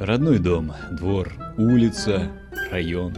[0.00, 2.32] Родной дом, двор, улица,
[2.70, 3.14] район.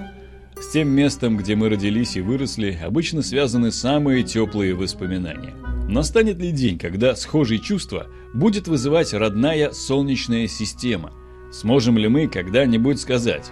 [0.56, 5.54] С тем местом, где мы родились и выросли, обычно связаны самые теплые воспоминания.
[5.88, 11.12] Настанет ли день, когда схожие чувства будет вызывать родная Солнечная система?
[11.50, 13.50] Сможем ли мы когда-нибудь сказать?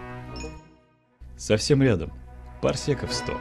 [1.39, 2.13] Совсем рядом.
[2.61, 3.41] Парсеков 100.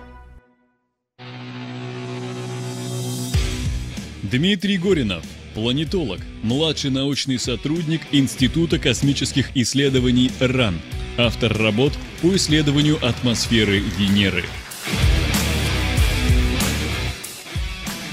[4.23, 5.23] Дмитрий Горинов,
[5.53, 10.79] планетолог, младший научный сотрудник Института космических исследований РАН,
[11.17, 14.43] автор работ по исследованию атмосферы Венеры.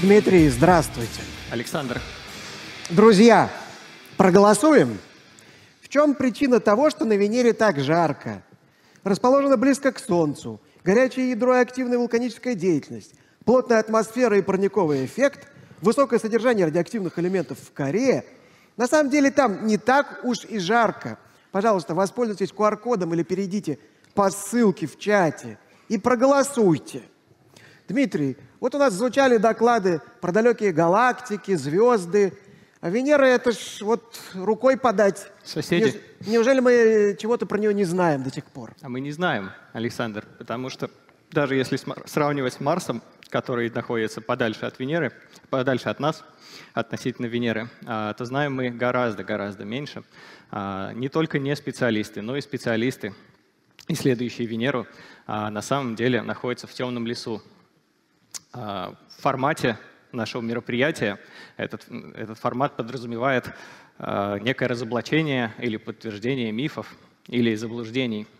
[0.01, 1.21] Дмитрий, здравствуйте.
[1.51, 1.99] Александр.
[2.89, 3.49] Друзья,
[4.17, 4.97] проголосуем?
[5.81, 8.43] В чем причина того, что на Венере так жарко?
[9.03, 13.13] Расположена близко к Солнцу, горячее ядро и активная вулканическая деятельность,
[13.45, 15.47] плотная атмосфера и парниковый эффект–
[15.81, 18.25] высокое содержание радиоактивных элементов в коре,
[18.77, 21.17] на самом деле там не так уж и жарко.
[21.51, 23.77] Пожалуйста, воспользуйтесь QR-кодом или перейдите
[24.13, 25.57] по ссылке в чате
[25.89, 27.03] и проголосуйте.
[27.87, 32.37] Дмитрий, вот у нас звучали доклады про далекие галактики, звезды.
[32.79, 35.29] А Венера это ж вот рукой подать.
[35.43, 36.01] Соседи.
[36.25, 38.73] Неужели мы чего-то про нее не знаем до сих пор?
[38.81, 40.89] А мы не знаем, Александр, потому что
[41.31, 45.13] даже если сравнивать с Марсом, который находится подальше от Венеры,
[45.49, 46.23] подальше от нас,
[46.73, 50.03] относительно Венеры, а, то знаем мы гораздо-гораздо меньше.
[50.51, 53.15] А, не только не специалисты, но и специалисты,
[53.87, 54.85] исследующие Венеру,
[55.25, 57.41] а, на самом деле находятся в темном лесу.
[58.53, 59.77] В формате
[60.11, 61.17] нашего мероприятия
[61.55, 63.49] этот, этот формат подразумевает
[63.97, 66.93] некое разоблачение или подтверждение мифов
[67.27, 68.27] или заблуждений–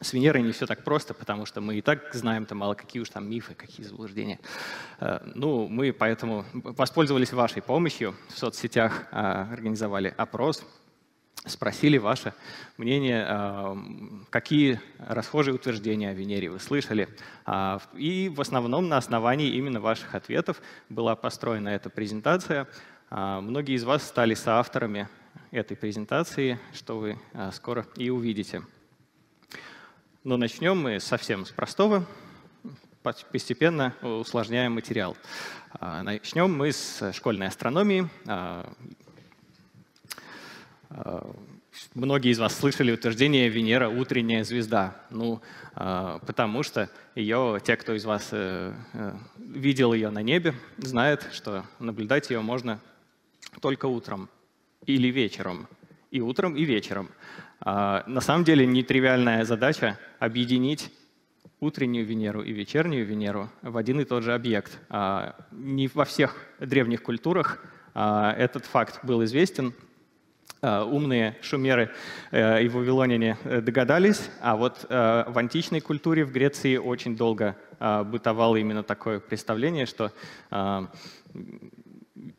[0.00, 3.08] с Венерой не все так просто, потому что мы и так знаем-то мало какие уж
[3.08, 4.38] там мифы, какие заблуждения.
[5.00, 10.64] Э, ну, мы поэтому воспользовались вашей помощью в соцсетях, а, организовали опрос,
[11.46, 12.32] спросили ваше
[12.76, 13.76] мнение, а,
[14.30, 17.08] какие расхожие утверждения о Венере вы слышали.
[17.44, 22.68] А, и в основном на основании именно ваших ответов была построена эта презентация.
[23.10, 25.08] Многие из вас стали соавторами
[25.50, 27.18] этой презентации, что вы
[27.52, 28.62] скоро и увидите.
[30.28, 32.04] Но начнем мы совсем с простого,
[33.02, 35.16] постепенно усложняем материал.
[35.72, 38.10] А, начнем мы с школьной астрономии.
[38.26, 38.70] А,
[40.90, 41.34] а,
[41.94, 45.00] многие из вас слышали утверждение «Венера– утренняя звезда».
[45.08, 45.40] Ну,
[45.72, 51.64] потому что ее, те, кто из вас э, э, видел ее на небе, знают, что
[51.78, 52.80] наблюдать ее можно
[53.62, 54.28] только утром
[54.84, 55.68] или вечером.
[56.10, 57.08] И утром, и вечером.
[57.60, 60.92] А, на самом деле нетривиальная задача объединить
[61.60, 64.78] утреннюю Венеру и вечернюю Венеру в один и тот же объект.
[64.88, 67.64] А, не во всех древних культурах
[67.94, 69.74] а, этот факт был известен.
[70.60, 71.92] Умные шумеры
[72.32, 77.54] э, и вавилоняне э, догадались, а вот э, в античной культуре в Греции очень долго
[77.78, 80.10] бытовало именно такое представление, что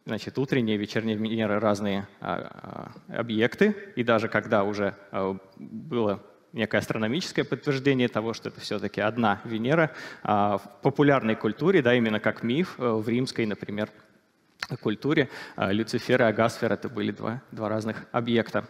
[0.06, 6.24] значит, утренние вечерние Венеры разные а, а, объекты, и даже когда уже а, было
[6.54, 9.92] некое астрономическое подтверждение того, что это все-таки одна Венера,
[10.24, 13.92] в популярной культуре, да, именно как миф, э, в римской, например,
[14.82, 18.66] культуре, Люцифер и Агасфер— это были два, два разных объекта.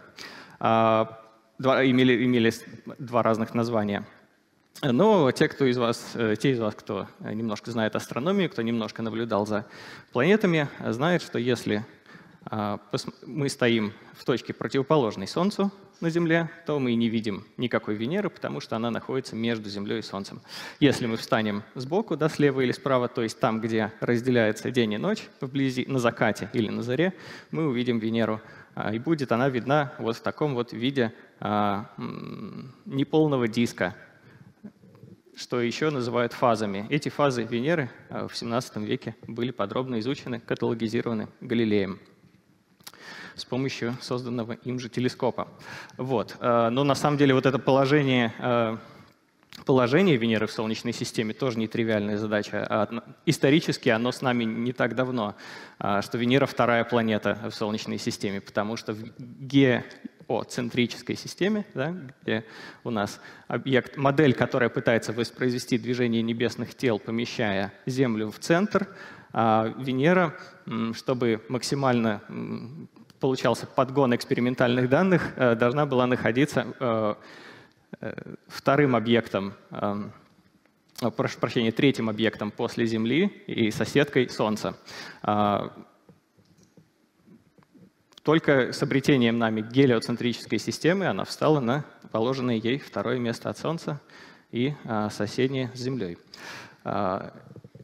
[0.60, 2.52] Два, имели, имели
[2.98, 4.06] два разных названия—
[4.82, 9.02] но те, кто из вас, э, те из вас, кто немножко знает астрономию, кто немножко
[9.02, 9.66] наблюдал за
[10.12, 11.86] планетами, знают, что если
[12.46, 12.80] а,
[13.26, 15.72] мы стоим в точке противоположной Солнцу
[16.02, 20.02] на Земле, то мы не видим никакой Венеры, потому что она находится между Землей и
[20.02, 20.42] Солнцем.
[20.80, 24.98] Если мы встанем сбоку, да, слева или справа, то есть там, где разделяется день и
[24.98, 27.14] ночь, вблизи, на закате или на заре,
[27.52, 28.42] мы увидим Венеру.
[28.74, 31.92] А, и будет она видна вот в таком вот виде а,
[32.86, 33.96] неполного диска,
[35.40, 36.86] что еще называют фазами.
[36.90, 42.00] Эти фазы Венеры а, в 17 веке были подробно изучены, каталогизированы Галилеем
[43.36, 45.48] с помощью созданного им же телескопа.
[45.96, 46.36] Вот.
[46.42, 48.78] А, но на самом деле вот это положение, а,
[49.66, 52.90] положение Венеры в Солнечной системе тоже нетривиальная задача.
[53.26, 55.36] Исторически оно с нами не так давно,
[55.78, 59.86] что Венера вторая планета в Солнечной системе, потому что в ге
[60.30, 61.92] по центрической системе, да,
[62.22, 62.46] где
[62.84, 68.90] у нас объект, модель, которая пытается воспроизвести движение небесных тел, помещая Землю в центр,
[69.34, 70.36] а Венера,
[70.94, 72.22] чтобы максимально
[73.20, 77.16] получался подгон экспериментальных данных, э, должна была находиться э,
[78.02, 79.56] э, вторым объектом
[81.16, 84.76] прошу прощения, третьим объектом после Земли и соседкой Солнца.
[88.30, 94.00] Только с обретением нами гелиоцентрической системы она встала на положенное ей второе место от Солнца
[94.52, 96.20] и а, соседнее с Землей.
[96.84, 97.34] А,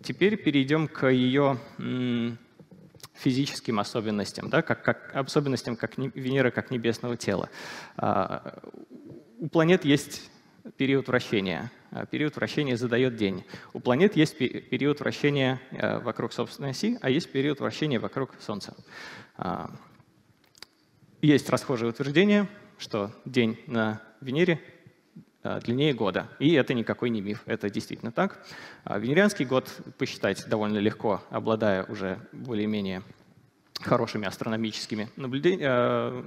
[0.04, 1.58] теперь перейдем к ее
[3.16, 7.50] физическим особенностям, да, как, как особенностям как Венеры как небесного тела.
[7.98, 8.60] А,
[9.40, 10.30] у планет есть
[10.78, 11.72] период вращения.
[12.12, 13.44] Период вращения задает день.
[13.74, 18.76] У планет есть период вращения э, вокруг собственной оси, а есть период вращения вокруг Солнца.
[21.22, 22.48] Есть расхожее утверждение,
[22.78, 24.62] что день на Венере
[25.44, 26.30] э, длиннее года.
[26.40, 28.46] И это никакой не миф, это действительно так.
[28.86, 33.04] Венерианский год посчитать довольно легко, обладая уже более-менее
[33.82, 36.24] хорошими астрономическими э,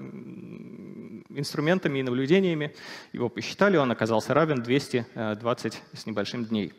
[1.31, 2.75] инструментами и наблюдениями.
[3.13, 6.73] Его посчитали, он оказался равен 220 с небольшим дней.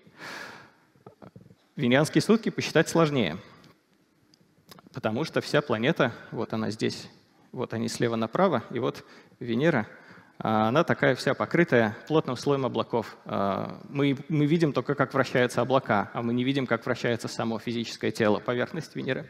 [1.76, 3.38] Венерианские сутки посчитать сложнее,
[4.94, 7.10] потому что вся планета, вот она здесь,
[7.52, 9.06] вот они слева направо, и вот
[9.40, 9.88] Венера—
[10.42, 13.18] а она такая вся покрытая плотным слоем облаков.
[13.26, 17.60] А, мы, мы видим только, как вращаются облака, а мы не видим, как вращается само
[17.60, 19.30] физическое тело, поверхность Венеры.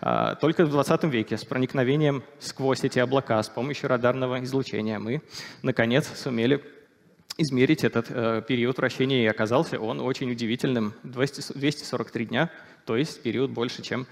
[0.00, 5.22] А, только в 20 веке с проникновением сквозь эти облака с помощью радарного излучения мы,
[5.62, 6.60] наконец, сумели
[7.36, 10.92] измерить этот э, период вращения, и оказался он очень удивительным.
[11.04, 12.50] 200, 243 дня,
[12.84, 14.08] то есть период больше, чем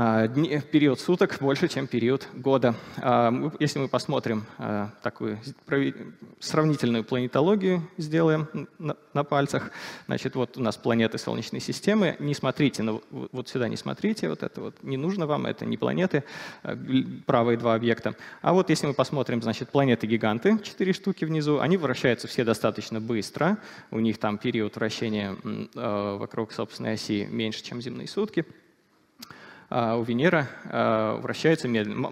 [0.00, 2.76] а, период суток больше, чем период года.
[2.98, 5.40] А, если мы посмотрим а, такую
[6.38, 8.46] сравнительную планетологию, сделаем
[8.78, 9.72] на пальцах,
[10.06, 12.14] значит, вот у нас планеты Солнечной системы.
[12.20, 15.76] Не смотрите, ну, вот сюда не смотрите, вот это вот не нужно вам, это не
[15.76, 16.22] планеты,
[17.26, 18.14] правые два объекта.
[18.40, 23.58] А вот если мы посмотрим, значит, планеты-гиганты, четыре штуки внизу, они вращаются все достаточно быстро,
[23.90, 25.34] у них там период вращения
[25.74, 28.46] вокруг собственной оси меньше, чем земные сутки.
[29.70, 32.10] А, у Венеры а, вращается медленно.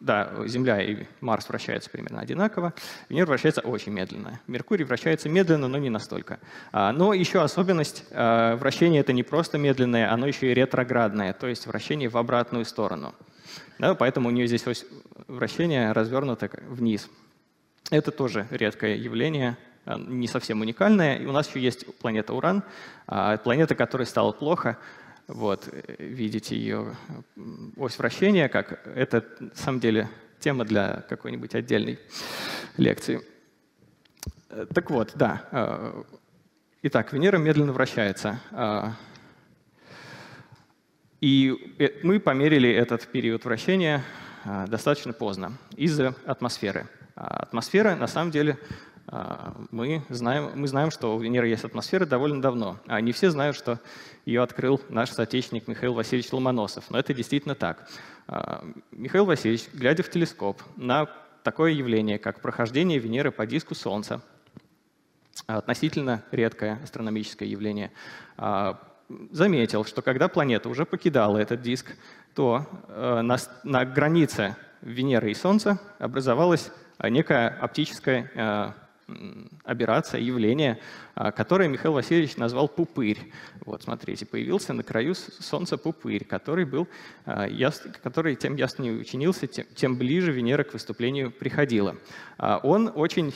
[0.00, 2.74] Да, Земля и Марс вращаются примерно одинаково.
[3.08, 4.40] Венера вращается очень медленно.
[4.48, 6.40] Меркурий вращается медленно, но не настолько.
[6.72, 11.66] А, но еще особенность вращения— это не просто медленное, оно еще и ретроградное, то есть
[11.66, 13.14] вращение в обратную сторону.
[13.78, 14.84] Да, поэтому у нее здесь ось
[15.28, 17.08] вращения развернуто вниз.
[17.90, 21.16] Это тоже редкое явление, не совсем уникальное.
[21.16, 22.62] И у нас еще есть планета Уран,
[23.06, 24.76] планета, которой стало плохо—
[25.32, 26.96] вот, э, видите ее
[27.76, 31.98] ось вращения, как это на самом деле тема для какой-нибудь отдельной
[32.76, 33.20] лекции.
[34.48, 35.48] Э, так вот, да.
[35.52, 36.02] Э,
[36.82, 38.40] итак, Венера медленно вращается.
[41.20, 44.02] И мы померили этот период вращения
[44.68, 46.88] достаточно поздно из-за атмосферы.
[47.14, 48.58] А атмосфера, на самом деле,
[49.70, 52.78] мы знаем, мы знаем, что у Венеры есть атмосфера довольно давно.
[52.86, 53.80] А не все знают, что
[54.24, 56.88] ее открыл наш соотечественник Михаил Васильевич Ломоносов.
[56.90, 57.88] Но это действительно так.
[58.28, 61.08] А, Михаил Васильевич, глядя в телескоп на
[61.42, 64.22] такое явление, как прохождение Венеры по диску Солнца,
[65.46, 67.90] относительно редкое астрономическое явление,
[68.36, 68.78] а,
[69.32, 71.96] заметил, что когда планета уже покидала этот диск,
[72.34, 76.70] то э, на, на границе Венеры и Солнца образовалась
[77.02, 78.72] некая оптическая э,
[79.64, 80.78] аберрация, явление,
[81.14, 83.18] а, которое Михаил Васильевич назвал пупырь.
[83.64, 86.88] Вот, смотрите, появился на краю Солнца пупырь, который, был,
[87.24, 87.48] а,
[88.02, 91.96] который тем яснее учинился, тем, ближе Венера к выступлению приходила.
[92.38, 93.34] А, он очень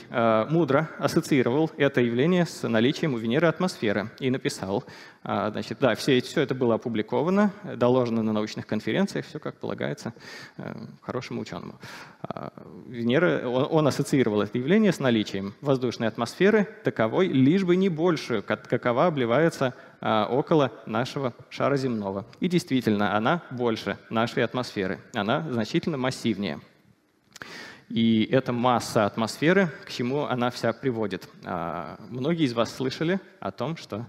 [0.49, 4.83] мудро ассоциировал это явление с наличием у Венеры атмосферы и написал,
[5.25, 10.13] значит, да, все, все это было опубликовано, доложено на научных конференциях, все как полагается
[10.57, 11.75] э, хорошему ученому.
[12.87, 18.41] Венера, он, он ассоциировал это явление с наличием воздушной атмосферы, таковой лишь бы не больше,
[18.41, 22.25] какова обливается а, около нашего шара земного.
[22.39, 26.59] И действительно, она больше нашей атмосферы, она значительно массивнее.
[27.89, 31.27] И эта масса атмосферы, к чему она вся приводит.
[31.43, 34.07] А, многие из вас слышали о том, что а,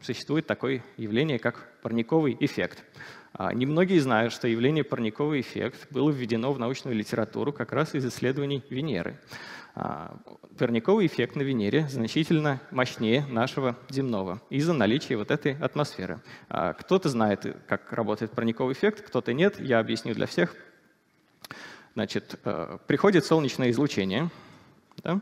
[0.00, 2.84] существует такое явление, как парниковый эффект.
[3.52, 8.62] Немногие знают, что явление парниковый эффект было введено в научную литературу как раз из исследований
[8.70, 9.18] Венеры.
[9.76, 10.16] А,
[10.56, 16.20] парниковый эффект на Венере значительно мощнее нашего земного из-за наличия вот этой атмосферы.
[16.48, 19.58] А, кто-то знает, как работает парниковый эффект, кто-то нет.
[19.58, 20.54] Я объясню для всех.
[21.94, 24.30] Значит, э, приходит солнечное излучение,
[25.02, 25.20] да?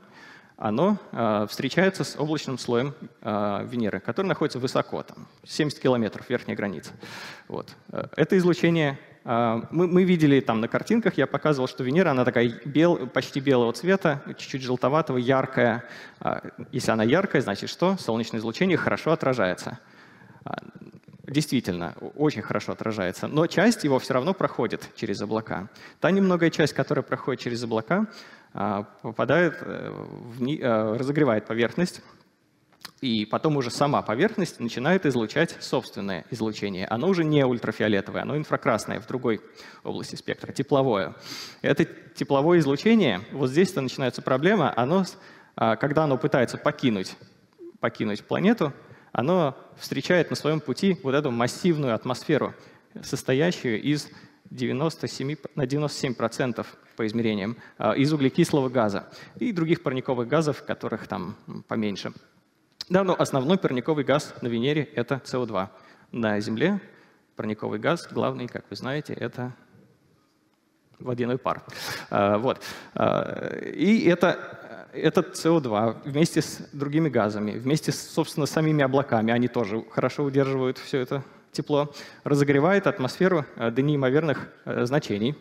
[0.63, 6.57] Оно э, встречается с облачным слоем э, Венеры, который находится высоко, там, 70 километров, верхняя
[6.57, 6.93] граница.
[7.49, 7.75] Вот.
[7.91, 12.49] Это излучение а, мы, мы видели там на картинках, я показывал, что Венера, она такая
[12.65, 15.85] бел, почти белого цвета, чуть-чуть желтоватого, яркая.
[16.21, 16.43] А,
[16.73, 17.97] если она яркая, значит что?
[17.99, 19.79] Солнечное излучение хорошо отражается.
[20.45, 20.57] А,
[21.27, 25.69] действительно очень хорошо отражается, но часть его все равно проходит через облака.
[26.01, 28.07] Та немногая часть, которая проходит через облака, а,
[28.53, 29.93] попадает, э,
[30.41, 32.03] э, разогревает поверхность,
[33.01, 36.87] и потом уже сама поверхность начинает излучать собственное излучение.
[36.87, 39.41] Оно уже не ультрафиолетовое, оно инфракрасное в другой
[39.83, 41.15] области спектра, тепловое.
[41.63, 45.05] Это тепловое излучение, вот здесь-то начинается проблема, оно,
[45.57, 47.17] а, когда оно пытается покинуть,
[47.81, 48.73] покинуть планету,
[49.11, 52.55] оно встречает на своем пути вот эту массивную атмосферу,
[53.03, 54.09] состоящую из
[54.51, 59.09] 97, на 97% по измерениям а, из углекислого газа
[59.39, 61.37] и других парниковых газов, которых там
[61.69, 62.13] поменьше.
[62.89, 65.69] Да, но основной парниковый газ на Венере— это СО2.
[66.13, 66.81] На Земле
[67.37, 69.53] парниковый газ, главный, как вы знаете, это
[70.99, 71.63] водяной пар.
[72.11, 72.61] А, вот.
[72.95, 74.59] А, и это
[74.93, 80.79] этот СО2 вместе с другими газами, вместе с, собственно, самими облаками, они тоже хорошо удерживают
[80.79, 81.93] все это тепло,
[82.25, 85.37] разогревает атмосферу э, до неимоверных э, значений.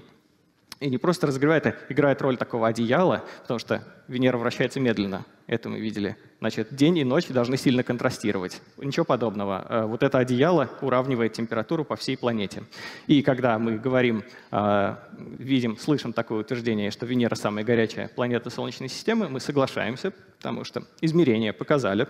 [0.82, 5.26] И не просто разогревает, а играет роль такого одеяла, потому что Венера вращается медленно.
[5.46, 8.64] Это мы видели Значит, день и ночь должны сильно контрастировать.
[8.78, 9.64] Ничего подобного.
[9.70, 12.64] Э, вот это одеяло уравнивает температуру по всей планете.
[13.06, 14.96] И когда мы говорим, э,
[15.38, 20.82] видим, слышим такое утверждение, что Венера самая горячая планета Солнечной системы, мы соглашаемся, потому что
[21.00, 22.08] измерения показали.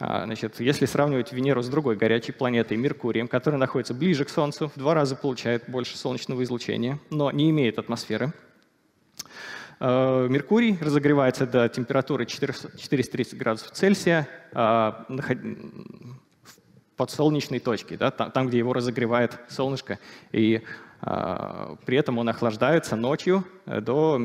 [0.00, 4.72] Э, значит, если сравнивать Венеру с другой горячей планетой, Меркурием, которая находится ближе к Солнцу,
[4.74, 8.32] в два раза получает больше солнечного излучения, но не имеет атмосферы,
[9.78, 15.04] Меркурий разогревается до температуры 430 градусов Цельсия а,
[16.96, 19.98] под солнечной точкой, да, там, где его разогревает солнышко.
[20.32, 20.62] И
[21.00, 24.20] при этом он охлаждается ночью э, до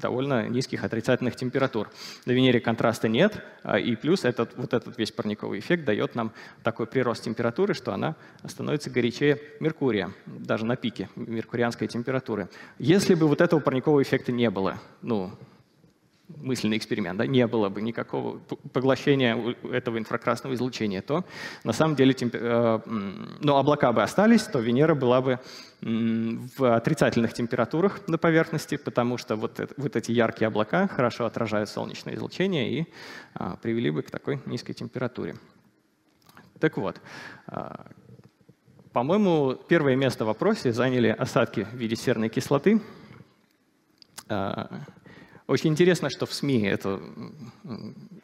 [0.00, 1.90] довольно низких отрицательных температур.
[2.26, 6.32] На Венере контраста нет, а, и плюс этот, вот этот весь парниковый эффект дает нам
[6.62, 8.16] такой прирост температуры, что она
[8.46, 12.48] становится горячее Меркурия, даже на пике меркурианской температуры.
[12.78, 15.30] Если бы вот этого парникового эффекта не было, ну,
[16.28, 18.38] мысленный эксперимент, да, не было бы никакого
[18.72, 21.24] поглощения этого инфракрасного излучения, то
[21.64, 22.34] на самом деле темп...
[22.34, 22.80] Э,
[23.40, 25.38] ну, облака бы остались, то Венера была бы
[25.80, 31.68] в отрицательных температурах на поверхности, потому что вот, это, вот эти яркие облака хорошо отражают
[31.68, 32.86] солнечное излучение и
[33.34, 35.36] а, привели бы к такой низкой температуре.
[36.58, 37.02] Так вот,
[37.46, 37.86] а,
[38.94, 42.80] по-моему, первое место в вопросе заняли осадки в виде серной кислоты.
[44.28, 44.70] А,
[45.46, 47.00] очень интересно, что в СМИ это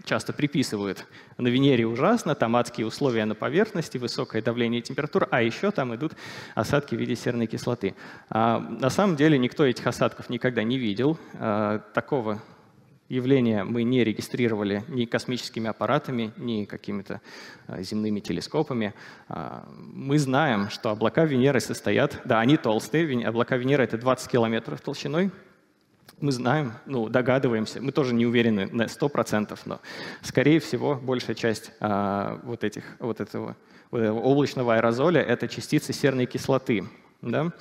[0.04, 1.06] часто приписывают.
[1.36, 5.94] На Венере ужасно, там адские условия на поверхности, высокое давление и температура, а еще там
[5.94, 6.12] идут
[6.54, 7.94] осадки в виде серной кислоты.
[8.30, 11.18] А на самом деле никто этих осадков никогда не видел.
[11.34, 12.40] А, такого
[13.10, 17.20] явления мы не регистрировали ни космическими аппаратами, ни какими-то
[17.66, 18.94] а, земными телескопами.
[19.28, 24.80] А, мы знаем, что облака Венеры состоят, да, они толстые, облака Венеры— это 20 километров
[24.80, 25.30] толщиной,
[26.20, 29.80] мы знаем, ну, догадываемся, мы тоже не уверены на 100%, но,
[30.22, 33.56] скорее всего, большая часть а, вот, этих, вот, этого,
[33.90, 36.84] вот этого облачного аэрозоля— это частицы серной кислоты,
[37.22, 37.52] да,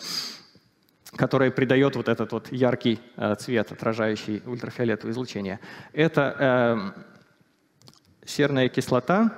[1.15, 5.59] которая придает вот этот вот яркий а, цвет, отражающий ультрафиолетовое излучение.
[5.93, 7.01] Это э,
[8.25, 9.33] серная кислота,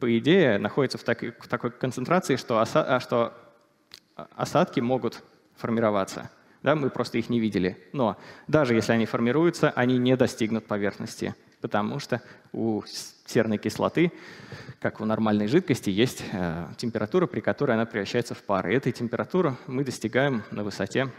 [0.00, 3.34] по идее, находится в, так, в такой концентрации, что, оса, а, что
[4.36, 5.22] осадки могут
[5.56, 6.30] формироваться—
[6.64, 7.76] да, мы просто их не видели.
[7.92, 8.16] Но
[8.48, 12.82] даже если они формируются, они не достигнут поверхности, потому что у
[13.26, 14.10] серной кислоты,
[14.80, 18.66] как у нормальной жидкости, есть э, температура, при которой она превращается в пар.
[18.68, 21.10] И этой температуры мы достигаем на высоте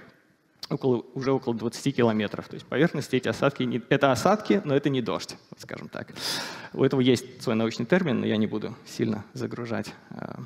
[0.68, 2.48] около, уже около 20 километров.
[2.48, 6.08] То есть поверхности эти осадки, не, это осадки, но это не дождь, скажем так.
[6.74, 10.38] У этого есть свой научный термин, но я не буду сильно загружать э,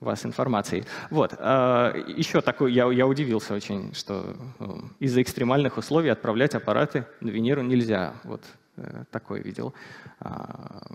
[0.00, 0.84] вас информацией.
[1.10, 1.34] Вот.
[1.38, 7.30] А, еще такой, я, я удивился очень, что ну, из-за экстремальных условий отправлять аппараты на
[7.30, 8.14] Венеру нельзя.
[8.24, 8.42] Вот
[8.76, 9.74] э, такое видел.
[10.20, 10.86] А,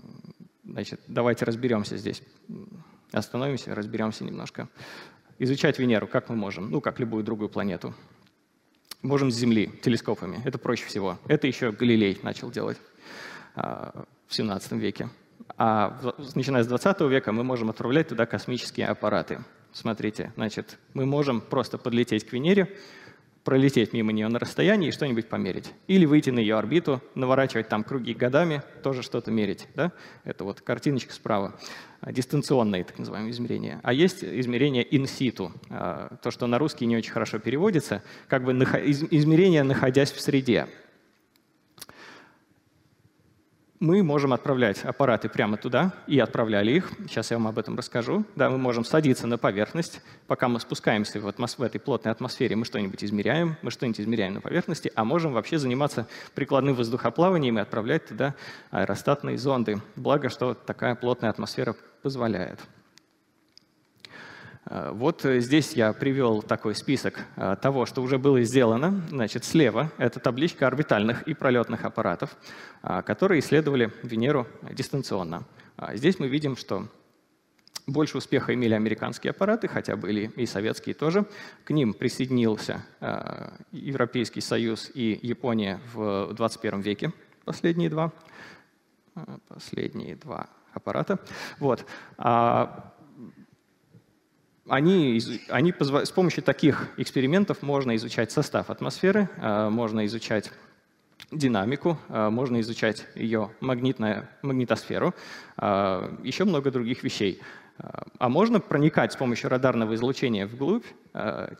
[0.64, 2.22] значит, давайте разберемся здесь.
[3.10, 4.68] Остановимся, разберемся немножко.
[5.38, 6.70] Изучать Венеру как мы можем?
[6.70, 7.94] Ну, как любую другую планету.
[9.02, 10.40] Можем с Земли, телескопами.
[10.44, 11.18] Это проще всего.
[11.26, 12.78] Это еще Галилей начал делать
[13.56, 15.08] а, в 17 веке.
[15.56, 15.98] А
[16.34, 19.40] начиная с 20 века мы можем отправлять туда космические аппараты.
[19.72, 22.68] Смотрите, значит, мы можем просто подлететь к Венере,
[23.44, 25.72] пролететь мимо нее на расстоянии и что-нибудь померить.
[25.86, 29.66] Или выйти на ее орбиту, наворачивать там круги годами, тоже что-то мерить.
[29.74, 29.92] Да?
[30.24, 31.54] Это вот картиночка справа.
[32.06, 33.80] Дистанционные, так называемые, измерения.
[33.82, 35.50] А есть измерения in situ.
[35.70, 40.68] А, то, что на русский не очень хорошо переводится, как бы измерения, находясь в среде.
[43.82, 46.92] Мы можем отправлять аппараты прямо туда, и отправляли их.
[47.08, 48.24] Сейчас я вам об этом расскажу.
[48.36, 50.00] Да, мы можем садиться на поверхность.
[50.28, 51.58] Пока мы спускаемся в, атмос...
[51.58, 55.58] в этой плотной атмосфере, мы что-нибудь измеряем, мы что-нибудь измеряем на поверхности, а можем вообще
[55.58, 58.36] заниматься прикладным воздухоплаванием и отправлять туда
[58.70, 59.82] аэростатные зонды.
[59.96, 62.60] Благо, что такая плотная атмосфера позволяет.
[64.66, 69.02] Э, вот э, здесь я привел такой список э, того, что уже было сделано.
[69.08, 72.36] Значит, слева это табличка орбитальных и пролетных аппаратов,
[73.04, 75.44] которые исследовали Венеру дистанционно.
[75.76, 76.88] А здесь мы видим, что
[77.86, 81.26] больше успеха имели американские аппараты, хотя были и советские тоже.
[81.64, 82.84] К ним присоединился
[83.72, 87.12] Европейский Союз и Япония в 21 веке,
[87.44, 88.12] последние два,
[89.48, 91.18] последние два аппарата.
[91.58, 91.84] Вот.
[94.68, 100.52] А они, они с помощью таких экспериментов можно изучать состав атмосферы, а, можно изучать
[101.32, 105.14] динамику, а, можно изучать ее магнитную, магнитосферу,
[105.56, 107.40] а, еще много других вещей.
[108.18, 110.84] А можно проникать с помощью радарного излучения вглубь,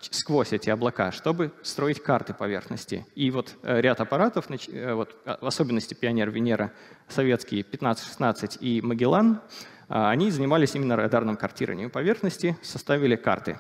[0.02, 3.06] сквозь эти облака, чтобы строить карты поверхности.
[3.16, 6.70] И вот э, ряд аппаратов, э, вот, в особенности Пионер Венера,
[7.08, 13.58] советские 15-16 и Магеллан, а, они занимались именно радарным картированием поверхности, составили карты.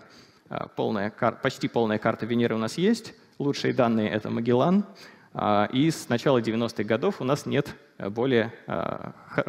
[0.48, 3.12] А, полная, почти полная карта Венеры у нас есть.
[3.38, 4.86] Лучшие данные— это Магеллан.
[5.34, 8.50] А, и с начала 90-х годов у нас нет более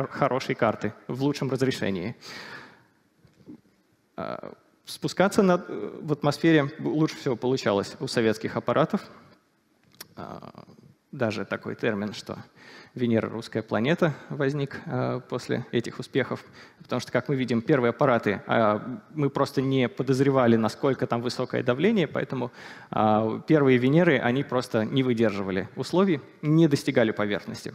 [0.10, 2.18] хорошей карты в лучшем разрешении.
[4.84, 9.02] Спускаться в атмосфере лучше всего получалось у советских аппаратов.
[11.14, 12.38] Даже такой термин, что
[12.96, 16.44] Венера— русская планета возник э, после этих успехов.
[16.80, 18.80] Потому что, как мы видим, первые аппараты, э,
[19.16, 22.52] мы просто не подозревали, насколько там высокое давление, поэтому
[22.92, 27.74] э, первые Венеры, они просто не выдерживали условий, не достигали поверхности.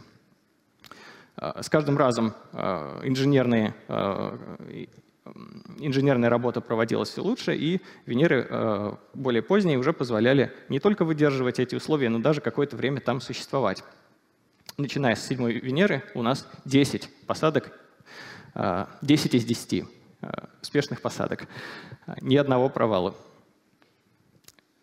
[1.35, 3.73] С каждым разом инженерные
[5.77, 11.75] инженерная работа проводилась все лучше, и Венеры более поздние уже позволяли не только выдерживать эти
[11.75, 13.85] условия, но даже какое-то время там существовать
[14.79, 17.77] начиная с седьмой Венеры, у нас 10 посадок,
[18.55, 19.83] 10 а, из 10
[20.21, 21.47] а, успешных посадок,
[22.05, 23.15] а, ни одного провала,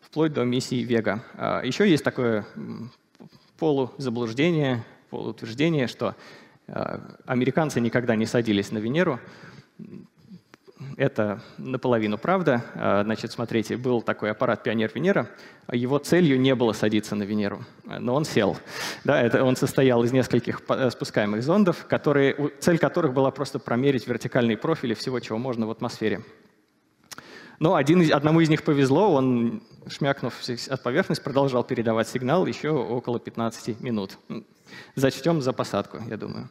[0.01, 1.25] вплоть до миссии Вега.
[1.65, 2.47] Еще есть такое
[3.59, 6.15] полузаблуждение, полуутверждение, что
[6.67, 9.21] американцы никогда не садились на Венеру.
[10.99, 12.63] Это наполовину правда.
[12.75, 15.29] А, значит, смотрите, был такой аппарат «Пионер Венера».
[15.73, 18.59] Его целью не было садиться на Венеру, но он сел.
[19.03, 24.07] Да, это, он состоял из нескольких э, спускаемых зондов, которые, цель которых была просто промерить
[24.07, 26.23] вертикальные профили всего, чего можно в атмосфере.
[27.59, 30.35] Но один, одному из них повезло, он, шмякнув
[30.69, 34.19] от поверхности, продолжал передавать сигнал еще около 15 минут.
[34.95, 36.51] Зачтем за посадку, я думаю.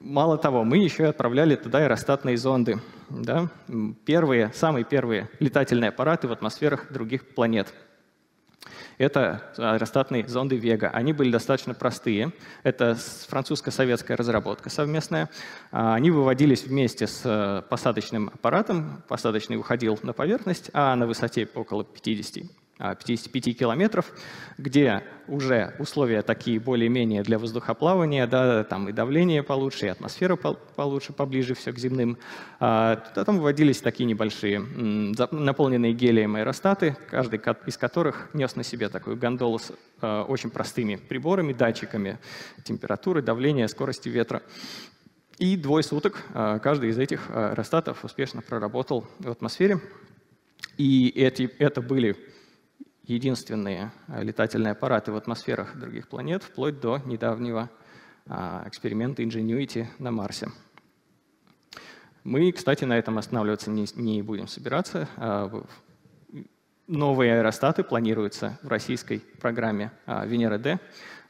[0.00, 2.80] Мало того, мы еще и отправляли туда аэростатные зонды.
[3.08, 3.48] Да?
[4.04, 7.72] Первые, самые первые летательные аппараты в атмосферах других планет.
[8.98, 10.90] Это аэростатные зонды Вега.
[10.90, 12.32] Они были достаточно простые.
[12.64, 12.96] Это
[13.28, 15.30] французско-советская разработка совместная.
[15.72, 19.02] А, они выводились вместе с э, посадочным аппаратом.
[19.08, 22.44] Посадочный уходил на поверхность, а на высоте около 50
[22.80, 24.12] 55 а, километров,
[24.56, 31.12] где уже условия такие более-менее для воздухоплавания, да, там и давление получше, и атмосфера получше,
[31.12, 32.16] поближе все к земным.
[32.58, 34.60] А, там выводились такие небольшие
[35.30, 40.96] наполненные гелием аэростаты, каждый из которых нес на себе такую гондолу с а, очень простыми
[40.96, 42.18] приборами, датчиками
[42.64, 44.42] температуры, давления, скорости ветра.
[45.38, 46.22] И двое суток
[46.62, 49.80] каждый из этих аэростатов успешно проработал в атмосфере.
[50.76, 52.16] И эти, это были
[53.04, 57.70] единственные э, летательные аппараты в атмосферах других планет, вплоть до недавнего
[58.26, 60.50] а, эксперимента Ingenuity на Марсе.
[62.22, 65.08] Мы, кстати, на этом останавливаться не, не будем собираться.
[65.16, 65.50] А,
[66.86, 70.78] новые аэростаты планируются в российской программе а, Венера-Д.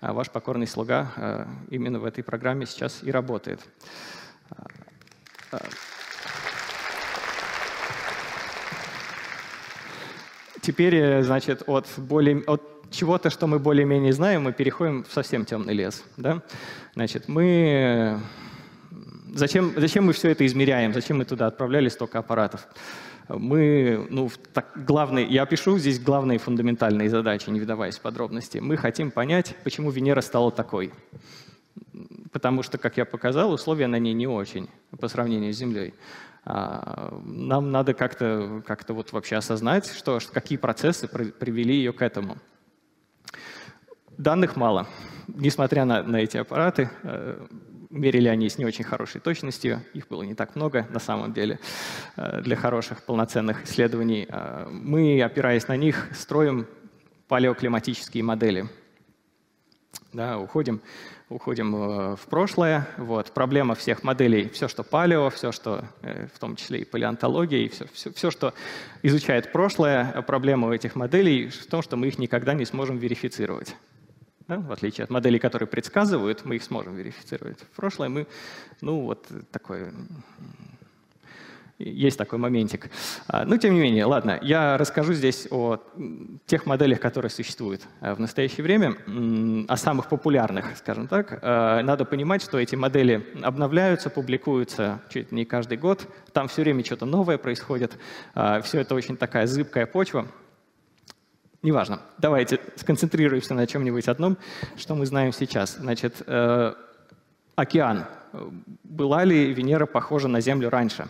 [0.02, 3.60] Ваш покорный слуга именно в этой программе сейчас и работает.
[10.60, 15.44] Теперь, э, значит, от, более, от чего-то, что мы более-менее знаем, мы переходим в совсем
[15.44, 16.04] темный лес.
[16.16, 16.42] Да?
[16.94, 18.20] Значит, мы...
[19.32, 20.92] Зачем, зачем мы все это измеряем?
[20.92, 22.66] Зачем мы туда отправляли столько аппаратов?
[23.28, 28.58] Мы, ну, так, главные, я пишу здесь главные фундаментальные задачи, не вдаваясь в подробности.
[28.58, 30.92] Мы хотим понять, почему Венера стала такой.
[32.32, 34.68] Потому что, как я показал, условия на ней не очень
[34.98, 35.94] по сравнению с Землей.
[36.44, 42.38] А, нам надо как-то как вот вообще осознать, что, какие процессы привели ее к этому.
[44.16, 44.86] Данных мало.
[45.28, 46.90] несмотря на, на эти аппараты,
[47.90, 51.58] мерили они с не очень хорошей точностью, их было не так много на самом деле
[52.16, 54.28] для хороших полноценных исследований.
[54.70, 56.66] Мы, опираясь на них, строим
[57.28, 58.68] палеоклиматические модели.
[60.12, 60.80] Да, уходим
[61.30, 62.86] уходим э, в прошлое.
[62.98, 63.32] Вот.
[63.32, 67.68] Проблема всех моделей, все, что палео, все, что э, в том числе и палеонтология, и
[67.68, 68.52] все, все, все, что
[69.02, 73.76] изучает прошлое, проблема у этих моделей в том, что мы их никогда не сможем верифицировать.
[74.48, 74.58] Да?
[74.58, 77.60] В отличие от моделей, которые предсказывают, мы их сможем верифицировать.
[77.60, 78.26] В прошлое мы,
[78.80, 79.92] ну, вот такой
[81.80, 82.90] есть такой моментик.
[83.26, 85.80] А, но тем не менее, ладно, я расскажу здесь о
[86.46, 88.96] тех моделях, которые существуют а, в настоящее время,
[89.68, 91.38] о самых популярных, скажем так.
[91.42, 96.06] А, надо понимать, что эти модели обновляются, публикуются чуть не каждый год.
[96.32, 97.96] Там все время что-то новое происходит.
[98.62, 100.26] Все это очень такая зыбкая почва.
[101.62, 102.00] Неважно.
[102.16, 104.38] Давайте сконцентрируемся на чем-нибудь одном,
[104.76, 105.76] что мы знаем сейчас.
[105.76, 106.72] Значит, э,
[107.54, 108.06] океан.
[108.82, 111.08] Была ли Венера похожа на Землю раньше?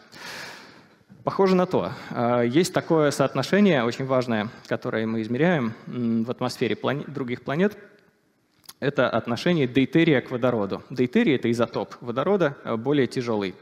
[1.24, 1.92] Похоже на то.
[2.10, 6.78] А, есть такое соотношение очень важное, которое мы измеряем в атмосфере
[7.08, 7.76] других планет.
[8.78, 10.82] Это отношение дейтерия к водороду.
[10.88, 13.54] Дейтерий— это изотоп водорода, а, более тяжелый.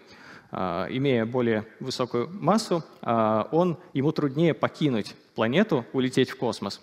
[0.52, 6.80] А, имея более высокую массу, он, ему труднее покинуть планету, улететь в космос.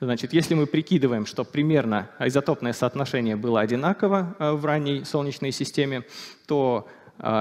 [0.00, 6.04] Значит, если мы прикидываем, что примерно изотопное соотношение было одинаково в ранней Солнечной системе,
[6.46, 6.97] то а,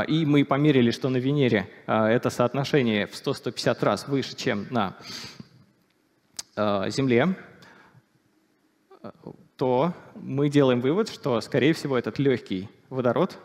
[0.08, 4.98] и мы померили, что на Венере а, это соотношение в 100-150 раз выше, чем на
[6.56, 7.36] а, Земле,
[9.56, 13.38] то мы делаем вывод, что, скорее всего, этот легкий водород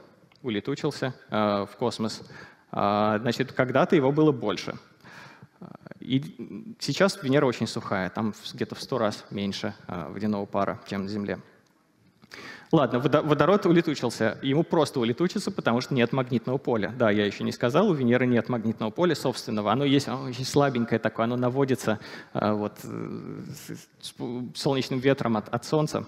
[0.43, 2.23] улетучился в космос.
[2.71, 4.75] Значит, когда-то его было больше.
[6.01, 11.09] И сейчас Венера очень сухая, там где-то в 100 раз меньше водяного пара, чем на
[11.09, 11.39] Земле.
[12.73, 14.39] Ладно, водород улетучился.
[14.41, 16.91] Ему просто улетучится, потому что нет магнитного поля.
[16.97, 19.71] Да, я еще не сказал, у Венеры нет магнитного поля собственного.
[19.71, 21.99] Оно есть, оно очень слабенькое такое, оно наводится
[22.33, 23.43] э, вот, э,
[24.55, 26.07] солнечным ветром от, от Солнца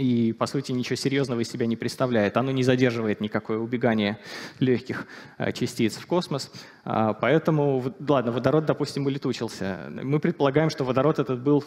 [0.00, 2.38] и, по сути, ничего серьезного из себя не представляет.
[2.38, 4.18] Оно не задерживает никакое убегание
[4.58, 6.50] легких э, частиц в космос.
[6.84, 9.90] А, поэтому, ладно, водород, допустим, улетучился.
[10.02, 11.62] Мы предполагаем, что водород этот был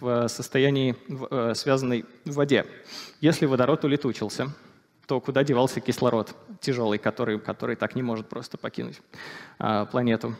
[0.00, 2.66] в состоянии, э, связанной в воде.
[3.20, 4.52] Если водород улетучился,
[5.06, 9.00] то куда девался кислород тяжелый, который, который так не может просто покинуть
[9.58, 10.36] а, планету?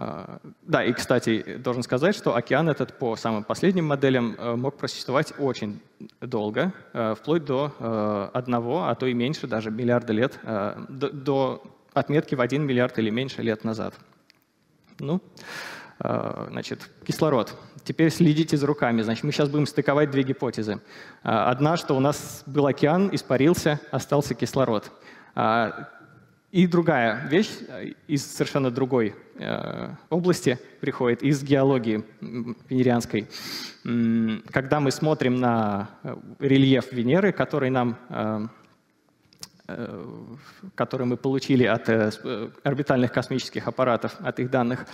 [0.00, 4.76] А, да, и, кстати, должен сказать, что океан этот по самым последним моделям э, мог
[4.76, 5.80] просуществовать очень
[6.20, 10.38] долго, э, вплоть до э, одного, а то и меньше, даже миллиарда лет,
[10.88, 11.62] до
[11.94, 13.94] отметки в один миллиард или меньше лет назад.
[15.00, 15.20] Ну,
[15.98, 17.56] значит, кислород.
[17.82, 19.02] Теперь следите за руками.
[19.02, 20.80] Значит, мы сейчас будем стыковать две гипотезы.
[21.22, 24.92] Одна, что у нас был океан, испарился, остался кислород.
[26.50, 32.02] И другая вещь э, из совершенно другой э, области приходит, из геологии
[32.70, 33.28] венерианской.
[34.50, 38.46] Когда мы смотрим на э, рельеф Венеры, который нам э,
[39.68, 40.04] э,
[40.74, 42.10] который мы получили от э,
[42.62, 44.86] орбитальных космических аппаратов, от их данных,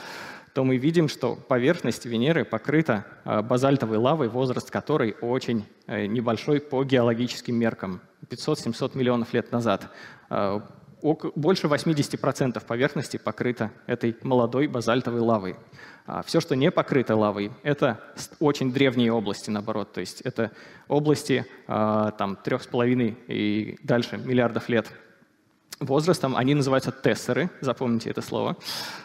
[0.55, 7.57] то мы видим, что поверхность Венеры покрыта базальтовой лавой, возраст которой очень небольшой по геологическим
[7.57, 9.91] меркам, 500-700 миллионов лет назад
[11.35, 15.57] больше 80% поверхности покрыто этой молодой базальтовой лавой.
[16.07, 18.01] А все, что не покрыто лавой, это
[18.41, 19.93] очень древние области, наоборот.
[19.93, 20.51] То есть это
[20.89, 24.91] области а, там, 3,5 и дальше миллиардов лет
[25.81, 26.37] возрастом.
[26.37, 28.57] Они называются тессеры, запомните это слово.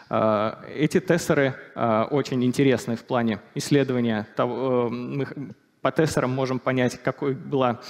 [0.08, 4.26] А, эти тессеры а, очень интересны в плане исследования.
[4.36, 5.26] Того, э, мы
[5.80, 7.80] по тессерам можем понять, какой была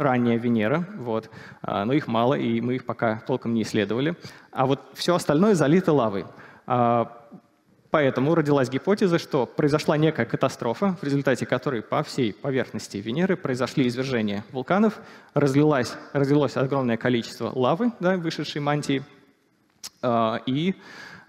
[0.00, 1.30] ранняя Венера, вот.
[1.62, 4.16] А, но их мало, и мы их пока толком не исследовали.
[4.50, 6.24] А вот все остальное залито лавой.
[6.66, 7.28] А,
[7.90, 13.86] поэтому родилась гипотеза, что произошла некая катастрофа, в результате которой по всей поверхности Венеры произошли
[13.86, 14.98] извержения вулканов,
[15.34, 19.04] разлилось, разлилось огромное количество лавы, да, вышедшей мантии,
[20.02, 20.74] а, и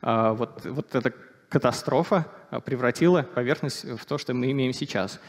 [0.02, 1.14] вот, вот эта
[1.48, 2.26] катастрофа
[2.66, 5.20] превратила поверхность в то, что мы имеем сейчас.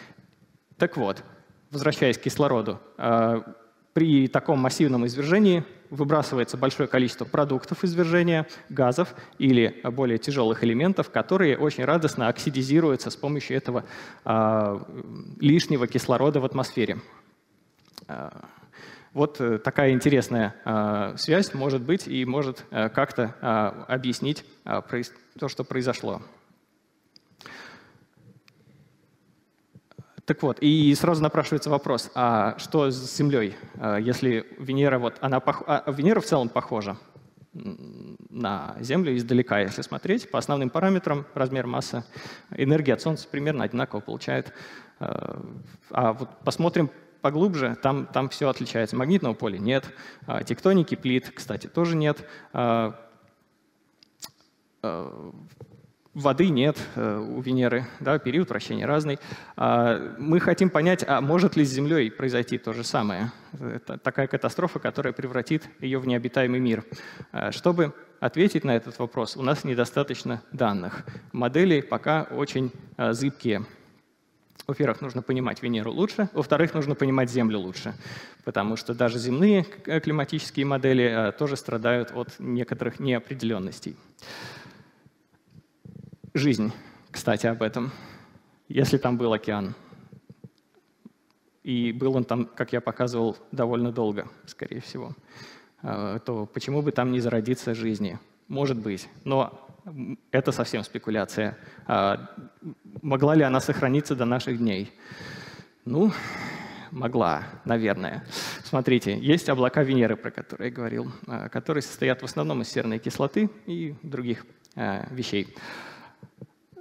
[0.78, 1.22] Так вот,
[1.72, 3.42] возвращаясь к кислороду, а,
[3.94, 11.58] при таком массивном извержении выбрасывается большое количество продуктов извержения, газов или более тяжелых элементов, которые
[11.58, 13.84] очень радостно оксидизируются с помощью этого
[14.24, 14.86] а,
[15.40, 17.00] лишнего кислорода в атмосфере.
[18.06, 18.48] А,
[19.12, 20.54] вот э, такая интересная
[21.18, 26.22] связь может быть и может э, как-то объяснить то, что произошло.
[30.24, 35.38] Так вот, и сразу напрашивается вопрос, а что с Землей, а, если Венера, вот, она,
[35.38, 36.96] а Венера в целом похожа
[37.52, 42.04] на Землю издалека, если смотреть, по основным параметрам, размер масса,
[42.56, 44.52] энергия от Солнца примерно одинаково получает.
[45.00, 45.42] А,
[45.90, 48.96] а вот посмотрим поглубже, там, там все отличается.
[48.96, 49.84] Магнитного поля нет,
[50.26, 52.24] а, тектоники плит, кстати, тоже нет.
[56.14, 59.18] Воды нет э, у Венеры, да, период вращения разный.
[59.56, 63.32] А, мы хотим понять, а может ли с Землей произойти то же самое?
[63.58, 66.84] Это такая катастрофа, которая превратит ее в необитаемый мир.
[67.32, 71.06] А, чтобы ответить на этот вопрос, у нас недостаточно данных.
[71.32, 73.64] Модели пока очень а, зыбкие.
[74.66, 77.94] Во-первых, нужно понимать Венеру лучше, во-вторых, нужно понимать Землю лучше,
[78.44, 83.96] потому что даже земные климатические модели тоже страдают от некоторых неопределенностей.
[86.34, 86.72] Жизнь,
[87.10, 87.92] кстати, об этом,
[88.66, 89.74] если там был океан.
[91.62, 95.14] И был он там, как я показывал, довольно долго, скорее всего.
[95.82, 98.18] А, то почему бы там не зародиться жизни?
[98.48, 99.68] Может быть, но
[100.30, 101.58] это совсем спекуляция.
[101.86, 102.30] А,
[103.02, 104.90] могла ли она сохраниться до наших дней?
[105.84, 106.12] Ну,
[106.90, 108.24] могла, наверное.
[108.64, 112.98] Смотрите, есть облака Венеры, про которые я говорил, а, которые состоят в основном из серной
[112.98, 114.46] кислоты и других
[115.10, 115.54] вещей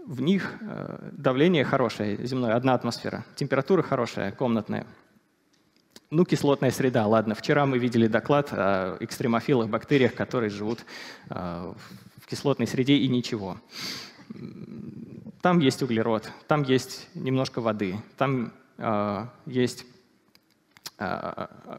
[0.06, 4.86] в них э, давление хорошее, земное, одна атмосфера, температура хорошая, комнатная.
[6.10, 7.36] Ну, кислотная среда, ладно.
[7.36, 10.80] Вчера мы видели доклад о экстремофилах, бактериях, которые живут
[11.30, 11.74] э,
[12.18, 13.58] в кислотной среде и ничего.
[15.42, 19.86] Там есть углерод, там есть немножко воды, там э, есть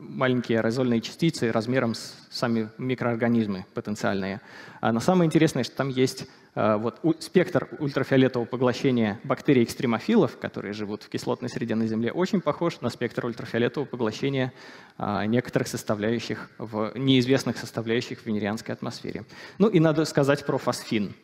[0.00, 4.40] маленькие аэрозольные частицы размером с сами микроорганизмы потенциальные.
[4.80, 10.74] А на самое интересное, что там есть Э, вот спектр ультрафиолетового поглощения бактерий экстремофилов, которые
[10.74, 14.52] живут в кислотной среде на Земле, очень похож на спектр ультрафиолетового поглощения
[14.98, 19.24] а, некоторых составляющих, в неизвестных составляющих в венерианской атмосфере.
[19.58, 21.14] Ну и надо сказать про фосфин.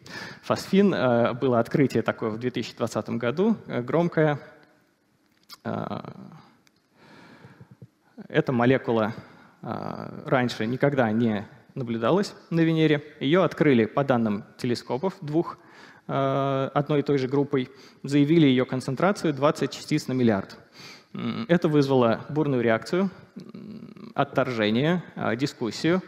[0.42, 4.38] Фосфин э, было открытие такое в 2020 году, э, громкое.
[8.28, 9.14] Эта молекула
[9.60, 11.46] раньше никогда не
[11.78, 13.02] наблюдалась на Венере.
[13.20, 15.58] Ее открыли по данным телескопов двух,
[16.06, 17.70] э, одной и той же группой,
[18.02, 20.58] заявили ее концентрацию 20 частиц на миллиард.
[21.48, 23.10] Это вызвало бурную реакцию,
[24.14, 26.02] отторжение, э, дискуссию.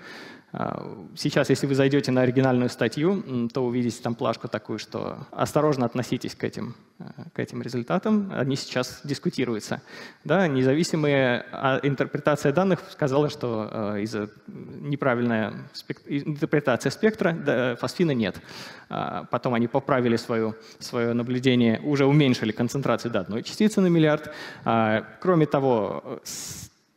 [0.53, 5.87] А, сейчас, если вы зайдете на оригинальную статью, то увидите там плашку такую, что осторожно
[5.87, 8.33] относитесь к этим, э, к этим результатам.
[8.35, 9.81] Они сейчас дискутируются.
[10.25, 15.55] Да, независимая интерпретация данных сказала, что э, из-за неправильная
[16.07, 18.41] интерпретация спектра фосфина нет.
[18.89, 24.33] А, потом они поправили свое, свое наблюдение, уже уменьшили концентрацию до одной частицы на миллиард.
[24.65, 26.21] А, кроме того,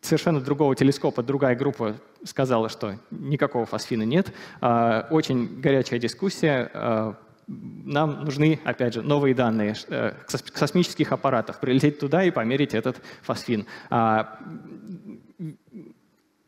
[0.03, 4.31] совершенно другого телескопа другая группа сказала, что никакого фосфина нет.
[4.61, 6.69] А, очень горячая дискуссия.
[6.73, 7.15] А,
[7.47, 10.13] нам нужны, опять же, новые данные э,
[10.53, 13.65] космических аппаратов, прилететь туда и померить этот фосфин.
[13.89, 14.39] А,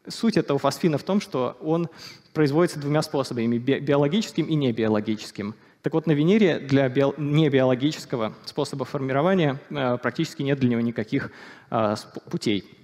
[0.07, 1.89] суть этого фосфина в том, что он
[2.33, 5.55] производится двумя способами, биологическим и небиологическим.
[5.81, 11.31] Так вот, на Венере для небиологического способа формирования э, практически нет для него никаких
[12.29, 12.74] путей.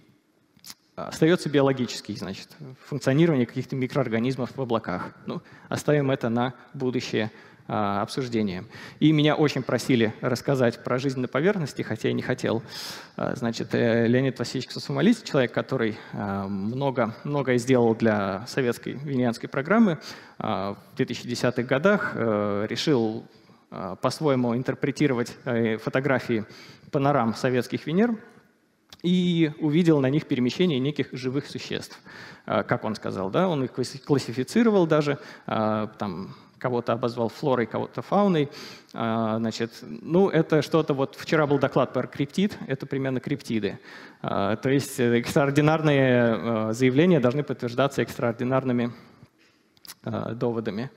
[0.95, 2.49] Остается биологический, значит,
[2.86, 5.13] функционирование каких-то микроорганизмов в облаках.
[5.25, 7.32] Ну, оставим это на будущее
[7.67, 8.65] а, обсуждение.
[8.99, 12.62] И меня очень просили рассказать про жизнь на поверхности, хотя я не хотел.
[13.15, 19.47] А, значит, э, Леонид Васильевич Сосумалис, человек, который а, много, многое сделал для советской венецианской
[19.47, 19.99] программы,
[20.38, 23.25] а, в 2010-х годах а, решил
[24.01, 26.43] по-своему интерпретировать а, фотографии
[26.91, 28.17] панорам советских Венер,
[29.04, 32.00] и увидел на них перемещение неких живых существ,
[32.46, 38.04] а, как он сказал, да, он их классифицировал даже, а, там кого-то обозвал флорой, кого-то
[38.04, 38.50] фауной.
[38.94, 43.80] А, значит, ну, это что-то, вот вчера был доклад про криптид, это примерно криптиды.
[44.22, 48.92] То есть экстраординарные заявления должны подтверждаться экстраординарными
[50.04, 50.92] доводами.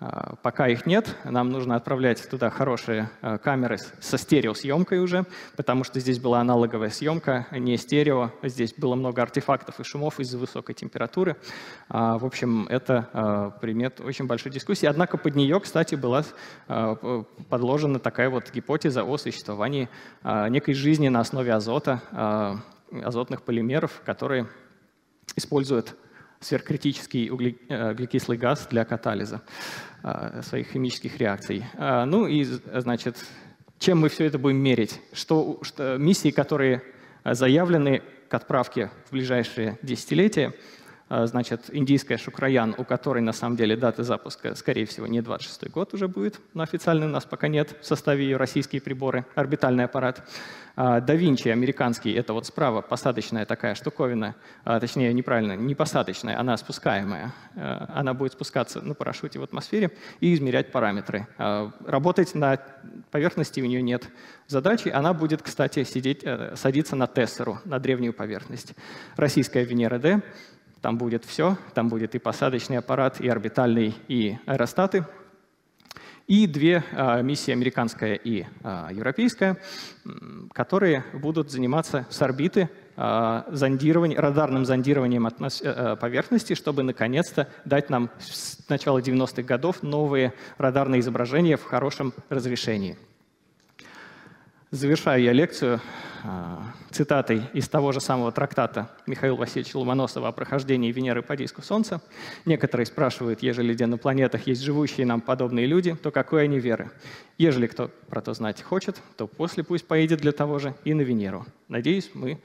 [0.00, 5.82] А, пока их нет, нам нужно отправлять туда хорошие а, камеры со стереосъемкой уже, потому
[5.82, 8.30] что здесь была аналоговая съемка, не стерео.
[8.44, 11.36] Здесь было много артефактов и шумов из-за высокой температуры.
[11.88, 14.86] А, в общем, это предмет очень большой дискуссии.
[14.86, 16.24] Однако под нее, кстати, была
[17.48, 19.88] подложена такая вот гипотеза о существовании
[20.24, 24.48] некой жизни на основе азота, азотных полимеров, которые
[25.36, 25.96] используют
[26.40, 29.42] сверхкритический углекислый газ для катализа.
[30.00, 31.64] А, своих химических реакций.
[31.74, 33.16] А, ну и, значит,
[33.80, 35.00] чем мы все это будем мерить?
[35.12, 36.82] Что, что миссии, которые
[37.24, 40.54] заявлены к отправке в ближайшие десятилетия,
[41.08, 45.94] значит, индийская Шукраян, у которой на самом деле даты запуска, скорее всего, не 26 год
[45.94, 50.22] уже будет, но официально у нас пока нет в составе ее российские приборы, орбитальный аппарат.
[50.80, 56.38] А, да Винчи американский, это вот справа посадочная такая штуковина, а, точнее, неправильно, не посадочная,
[56.38, 57.32] она спускаемая.
[57.56, 59.90] Она будет спускаться на парашюте в атмосфере
[60.20, 61.26] и измерять параметры.
[61.36, 62.60] Работать на
[63.10, 64.08] поверхности у нее нет
[64.46, 64.88] задачи.
[64.88, 68.74] Она будет, кстати, сидеть, э, садиться на Тессеру, на древнюю поверхность.
[69.16, 70.22] Российская Венера-Д
[70.80, 75.04] там будет все, там будет и посадочный аппарат, и орбитальный, и аэростаты.
[76.26, 79.56] И две а, миссии, американская и а, европейская,
[80.52, 85.62] которые будут заниматься с орбиты а, зондирование, радарным зондированием атмос...
[85.64, 92.12] а, поверхности, чтобы наконец-то дать нам с начала 90-х годов новые радарные изображения в хорошем
[92.28, 92.98] разрешении.
[94.70, 95.80] Завершаю я лекцию
[96.24, 101.62] а, цитатой из того же самого трактата Михаила Васильевича Ломоносова о прохождении Венеры по диску
[101.62, 102.02] Солнца.
[102.44, 106.90] Некоторые спрашивают, ежели где на планетах есть живущие нам подобные люди, то какой они веры?
[107.38, 111.00] Ежели кто про то знать хочет, то после пусть поедет для того же и на
[111.00, 111.46] Венеру.
[111.68, 112.38] Надеюсь, мы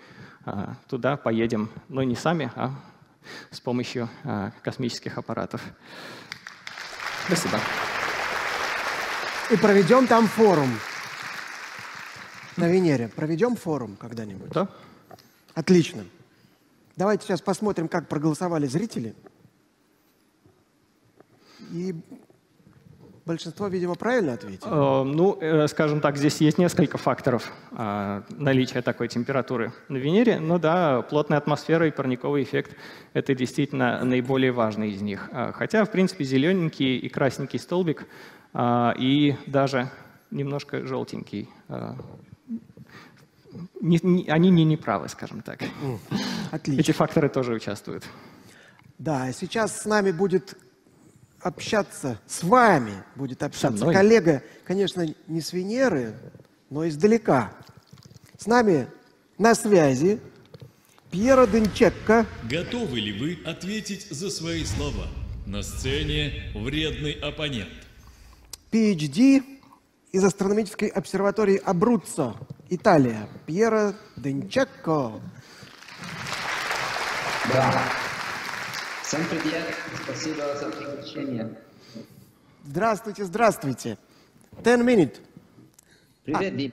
[0.46, 2.72] а, туда поедем, но не сами, а
[3.52, 5.62] с помощью а, космических аппаратов.
[7.26, 7.60] Спасибо.
[9.52, 10.70] И проведем там форум
[12.58, 13.10] на Венере.
[13.10, 14.52] Проведем форум когда-нибудь?
[14.52, 14.68] Да.
[15.54, 16.04] Отлично.
[16.96, 19.16] Давайте сейчас посмотрим, как проголосовали зрители.
[21.72, 21.96] И
[23.26, 25.02] большинство, видимо, правильно ответило.
[25.02, 30.40] Э, ну, э, скажем так, здесь есть несколько факторов э, наличия такой температуры на Венере.
[30.40, 32.76] Но да, плотная атмосфера и парниковый эффект—
[33.14, 35.30] это действительно наиболее важный из них.
[35.54, 38.08] Хотя, в принципе, зелененький и красненький столбик
[38.56, 39.90] и даже
[40.30, 41.50] немножко желтенький
[43.82, 45.62] не, не, они не неправы, скажем так.
[46.52, 46.82] Отлично.
[46.82, 48.04] Эти факторы тоже участвуют.
[48.98, 50.58] Да, сейчас с нами будет
[51.42, 56.16] общаться, с вами будет общаться коллега, конечно, не с Венеры,
[56.70, 57.52] но издалека.
[58.38, 58.88] С нами
[59.38, 60.20] на связи
[61.12, 62.26] Пьера Денчекко.
[62.50, 65.08] Готовы ли вы ответить за свои слова?
[65.46, 67.70] На сцене вредный оппонент.
[68.72, 69.44] PhD
[70.12, 72.36] из астрономической обсерватории Абруццо,
[72.73, 75.21] Италия, Пьера Денчекко.
[77.53, 77.73] Да.
[79.03, 79.65] Всем привет.
[80.05, 81.59] Спасибо за приглашение.
[82.65, 83.99] Здравствуйте, здравствуйте.
[84.63, 85.21] Ten minute.
[86.25, 86.73] Привет, Дима.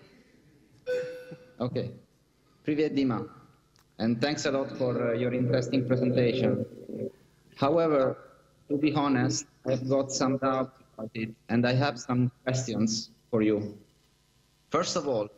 [1.59, 1.93] Okay.
[2.65, 3.29] Привет, Dima.
[3.97, 6.65] And thanks a lot for uh, your interesting presentation.
[7.55, 8.17] However,
[8.67, 13.41] to be honest, I've got some doubts about it, and I have some questions for
[13.41, 13.77] you.
[14.69, 15.29] First of all,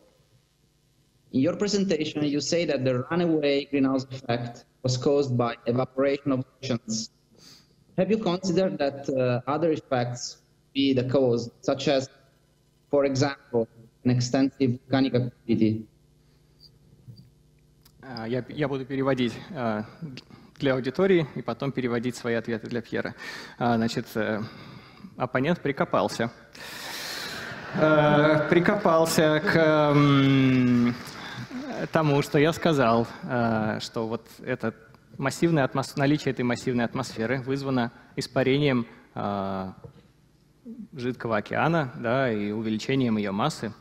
[1.32, 6.44] in your presentation, you say that the runaway greenhouse effect was caused by evaporation of
[6.62, 7.10] oceans.
[7.98, 10.38] Have you considered that uh, other effects
[10.72, 12.08] be the cause, such as,
[12.90, 13.68] for example,
[14.04, 15.86] an extensive volcanic activity?
[18.26, 19.34] Я, я буду переводить
[20.58, 23.14] для аудитории и потом переводить свои ответы для Пьера.
[23.58, 24.06] Значит,
[25.18, 26.30] оппонент прикопался.
[27.74, 29.92] Прикопался к
[31.91, 34.73] тому, что я сказал, э, что вот это
[35.17, 35.95] массивное атмос...
[35.95, 39.71] наличие этой массивной атмосферы вызвано испарением э,
[40.93, 43.73] жидкого океана да, и увеличением ее массы.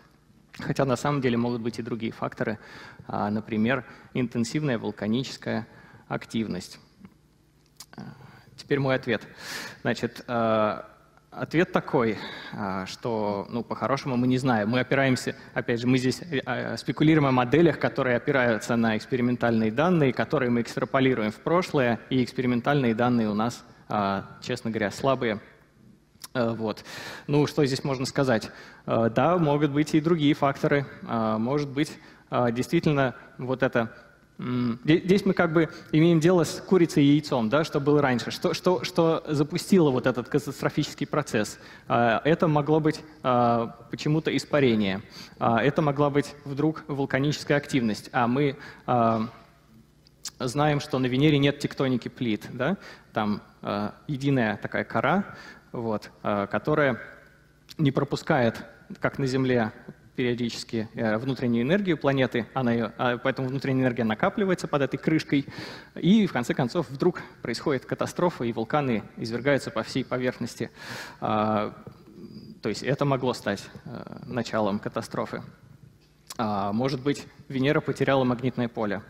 [0.59, 2.59] Хотя на самом деле могут быть и другие факторы,
[3.07, 5.67] а, например, интенсивная вулканическая
[6.09, 6.79] активность.
[7.97, 8.03] Э,
[8.57, 9.27] теперь мой ответ.
[9.83, 10.25] Значит,
[11.33, 12.19] Ответ такой,
[12.53, 14.69] а, что, ну, по-хорошему мы не знаем.
[14.69, 19.73] Мы опираемся, опять же, мы здесь э, а, спекулируем о моделях, которые опираются на экспериментальные
[19.73, 25.41] данные, которые мы экстраполируем в прошлое, и экспериментальные данные у нас, а, честно говоря, слабые.
[26.35, 26.85] Э, вот.
[27.27, 28.51] Ну, что здесь можно сказать?
[28.85, 30.85] Э, да, могут быть и другие факторы.
[31.01, 31.99] Может быть,
[32.31, 33.95] действительно, вот это
[34.39, 38.55] Здесь мы как бы имеем дело с курицей и яйцом, да, что было раньше, что,
[38.55, 41.59] что, что запустило вот этот катастрофический процесс.
[41.87, 45.03] А, это могло быть а, почему-то испарение,
[45.39, 48.57] а, это могла быть вдруг вулканическая активность, а мы
[50.39, 52.77] знаем, что на Венере нет тектоники плит, да?
[53.13, 53.43] там
[54.09, 55.25] единая такая кора,
[55.71, 57.01] вот, которая
[57.79, 58.65] не пропускает,
[59.01, 59.73] как на Земле,
[60.15, 65.47] периодически э, внутреннюю энергию планеты, она ее, а, поэтому внутренняя энергия накапливается под этой крышкой,
[65.95, 70.71] и в конце концов вдруг происходит катастрофа, и вулканы извергаются по всей поверхности.
[71.21, 71.75] А,
[72.63, 75.43] То есть это могло стать э, началом катастрофы.
[76.37, 79.03] А, может быть, Венера потеряла магнитное поле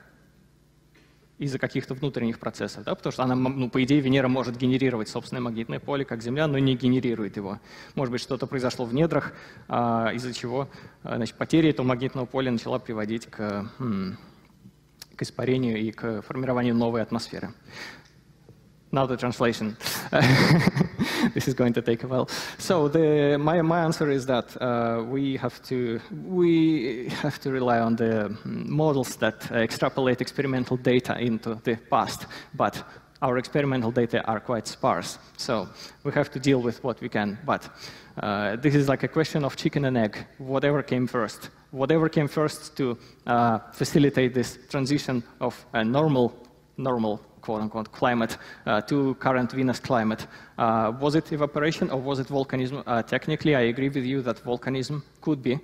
[1.38, 5.42] из-за каких-то внутренних процессов, да, потому что она, ну, по идее, Венера может генерировать собственное
[5.42, 7.58] магнитное поле, как Земля, но не генерирует его.
[7.94, 9.32] Может быть, что-то произошло в недрах,
[9.68, 10.68] а, из-за чего
[11.02, 13.70] а, значит, потеря этого магнитного поля начала приводить к,
[15.16, 17.52] к испарению и к формированию новой атмосферы.
[18.94, 19.74] Now the translation.
[21.34, 22.28] this is going to take a while.
[22.58, 27.80] So the, my, my answer is that uh, we have to we have to rely
[27.80, 32.84] on the models that extrapolate experimental data into the past, but
[33.22, 35.18] our experimental data are quite sparse.
[35.38, 35.68] So
[36.04, 37.38] we have to deal with what we can.
[37.46, 37.70] But
[38.18, 40.26] uh, this is like a question of chicken and egg.
[40.36, 41.48] Whatever came first.
[41.70, 46.34] Whatever came first to uh, facilitate this transition of a normal
[46.76, 50.26] normal quote-unquote climate uh, to current Venus climate.
[50.56, 52.82] Uh, was it evaporation or was it volcanism?
[52.86, 55.58] Uh, technically, I agree with you that volcanism could be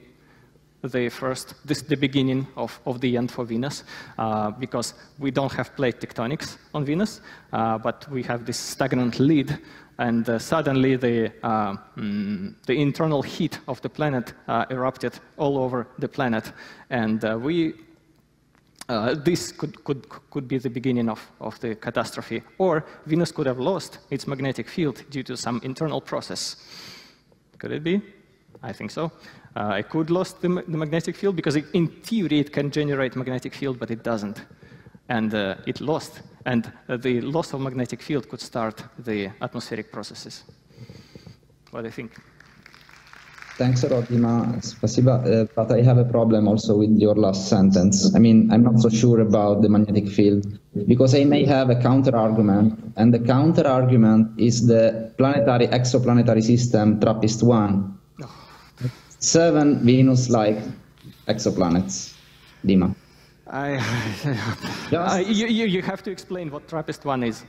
[0.83, 3.85] the first, this, the beginning of, of the end for Venus,
[4.19, 7.21] uh, because we don't have plate tectonics on Venus,
[7.53, 9.59] uh, but we have this stagnant lid,
[9.99, 14.33] and uh, suddenly the, mm, the internal heat of the planet
[14.71, 16.53] erupted all over the planet,
[16.91, 17.75] and we
[18.89, 22.43] uh, this could, could, could be the beginning of, of the catastrophe.
[22.59, 26.57] Or Venus could have lost its magnetic field due to some internal process.
[27.59, 28.01] Could it be?
[28.63, 29.13] I think so.
[29.55, 33.17] Uh, it could lost the, the magnetic field because it, in theory it can generate
[33.17, 34.45] magnetic field, but it doesn't.
[35.09, 36.23] And uh, it lost.
[36.47, 40.45] And uh, the loss of magnetic field could start the atmospheric processes.
[41.71, 42.13] What do you think?
[43.59, 44.55] Thanks a lot, Dima.
[44.55, 48.15] Uh, but I have a problem also with your last sentence.
[48.15, 50.47] I mean, I'm not so sure about the magnetic field
[50.87, 56.43] because I may have a counter argument, and the counter argument is the planetary exoplanetary
[56.43, 57.99] system TRAPPIST 1.
[59.19, 60.63] Seven Venus-like
[61.27, 62.15] exoplanets,
[62.65, 62.95] Dima.
[63.49, 63.75] I,
[64.93, 67.43] uh, you, you have to explain what TRAPPIST 1 is.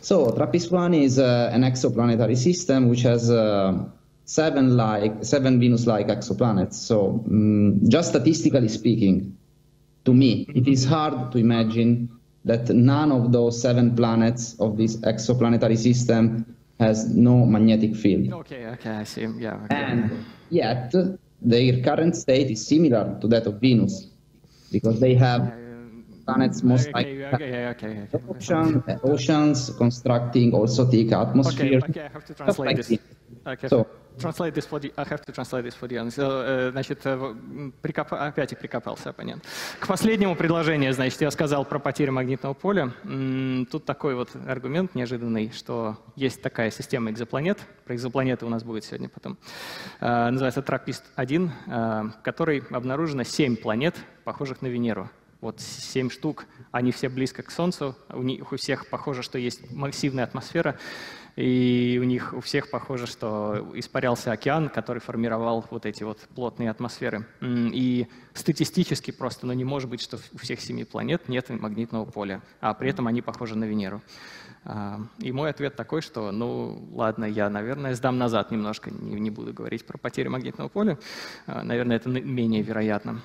[0.00, 3.84] So TRAPPIST 1 is uh, an exoplanetary system which has uh,
[4.30, 6.74] seven like seven Venus-like exoplanets.
[6.74, 9.36] So um, just statistically speaking,
[10.04, 12.08] to me, it is hard to imagine
[12.44, 16.46] that none of those seven planets of this exoplanetary system
[16.78, 18.32] has no magnetic field.
[18.32, 19.26] Okay, okay, I see.
[19.38, 19.64] Yeah.
[19.64, 19.74] Okay.
[19.74, 20.94] And yet,
[21.42, 24.06] their current state is similar to that of Venus
[24.70, 25.52] because they have
[26.24, 31.78] planets most okay, like okay, okay, okay, ocean, oceans constructing also thick atmosphere.
[31.78, 32.98] Okay, okay, I have to translate like this.
[33.46, 33.68] Okay.
[33.68, 33.86] So,
[34.20, 37.00] translate this for the, I have to translate this for the so, Значит,
[37.82, 39.44] прикоп, опять и прикопался оппонент.
[39.78, 42.92] К последнему предложению, значит, я сказал про потерю магнитного поля.
[43.70, 47.58] Тут такой вот аргумент неожиданный, что есть такая система экзопланет.
[47.84, 49.38] Про экзопланеты у нас будет сегодня потом.
[50.00, 55.10] Называется Траппист-1, в которой обнаружено 7 планет, похожих на Венеру.
[55.40, 59.70] Вот семь штук, они все близко к Солнцу, у них у всех похоже, что есть
[59.72, 60.78] массивная атмосфера,
[61.40, 66.70] и у них у всех похоже, что испарялся океан, который формировал вот эти вот плотные
[66.70, 67.26] атмосферы.
[67.40, 72.42] И статистически просто, ну не может быть, что у всех семи планет нет магнитного поля,
[72.60, 74.02] а при этом они похожи на Венеру.
[74.64, 79.30] А, и мой ответ такой, что, ну ладно, я, наверное, сдам назад немножко, не, не
[79.30, 80.98] буду говорить про потерю магнитного поля.
[81.46, 83.22] А, наверное, это менее вероятно.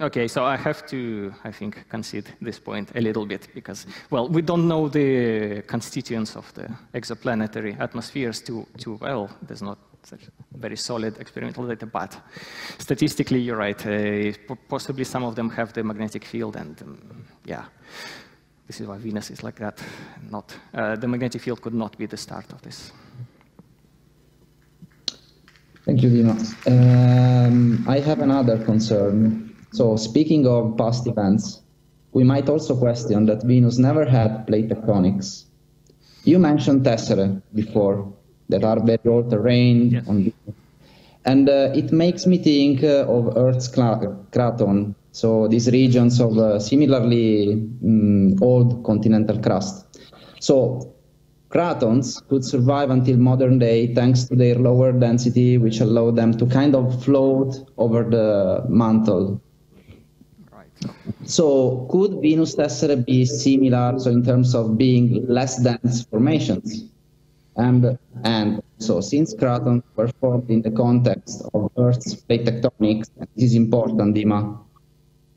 [0.00, 4.28] Okay, so I have to, I think, concede this point a little bit because, well,
[4.28, 9.28] we don't know the constituents of the exoplanetary atmospheres too, too well.
[9.42, 9.78] There's not
[10.52, 12.16] very solid experimental data, but
[12.78, 13.86] statistically, you're right.
[13.86, 14.32] Uh,
[14.68, 17.64] possibly some of them have the magnetic field, and um, yeah,
[18.68, 19.82] this is why Venus is like that.
[20.30, 22.92] Not uh, the magnetic field could not be the start of this.
[25.84, 26.36] Thank you, Dino.
[26.68, 29.47] Um, I have another concern
[29.78, 31.62] so speaking of past events,
[32.12, 35.44] we might also question that Venus never had plate tectonics.
[36.24, 38.12] You mentioned tesserae before
[38.48, 40.08] that are very old terrain yes.
[40.08, 40.32] on
[41.24, 46.58] and uh, it makes me think uh, of Earth's craton, so these regions of uh,
[46.58, 47.52] similarly
[47.84, 49.86] um, old continental crust.
[50.40, 50.92] So
[51.50, 56.46] cratons could survive until modern day thanks to their lower density, which allowed them to
[56.46, 59.40] kind of float over the mantle
[61.24, 66.84] so could Venus tesser be similar, so in terms of being less dense formations?
[67.56, 73.50] And, and so since cratons were formed in the context of Earth's plate tectonics, this
[73.50, 74.58] is important, Dima,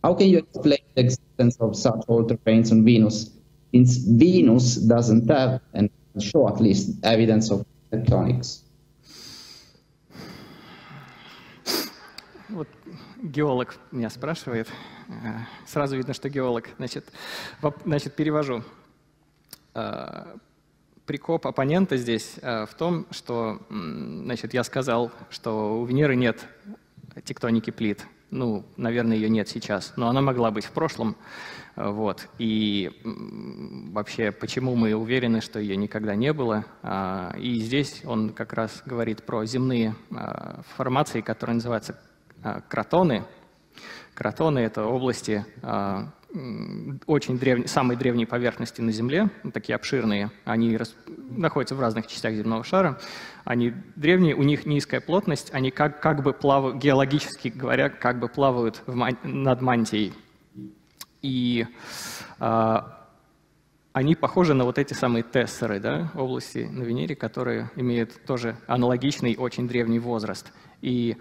[0.04, 3.32] how can you explain the existence of such old terrains on Venus?
[3.74, 5.90] Since Venus doesn't have, and
[6.20, 8.62] show at least, evidence of tectonics.
[13.22, 14.68] Геолог меня спрашивает.
[15.08, 16.70] Э, сразу видно, что геолог.
[16.78, 17.12] Значит,
[17.86, 18.64] значит перевожу.
[19.74, 20.36] Э,
[21.06, 26.46] прикоп оппонента здесь в том, что значит, я сказал, что у Венеры нет
[27.26, 28.06] тектоники плит.
[28.30, 31.18] Ну, наверное, ее нет сейчас, но она могла быть в прошлом.
[31.76, 32.30] Вот.
[32.38, 36.66] И вообще, почему мы уверены, что ее никогда не было?
[36.82, 39.96] А, и здесь он как раз говорит про земные
[40.78, 42.00] формации, которые называются
[42.68, 43.24] кротоны.
[44.14, 45.46] Кротоны— это области
[47.08, 50.96] очень древней, самой древней поверхности на Земле, такие обширные, они рас,
[51.30, 53.00] находятся в разных частях земного шара,
[53.44, 58.30] они древние, у них низкая плотность, они как, как бы плавают, геологически говоря, как бы
[58.30, 60.14] плавают в, над мантией.
[61.22, 61.68] И
[62.40, 63.08] а,
[63.94, 69.36] они похожи на вот эти самые тессеры, да, области на Венере, которые имеют тоже аналогичный,
[69.38, 70.52] очень древний возраст.
[70.82, 71.18] И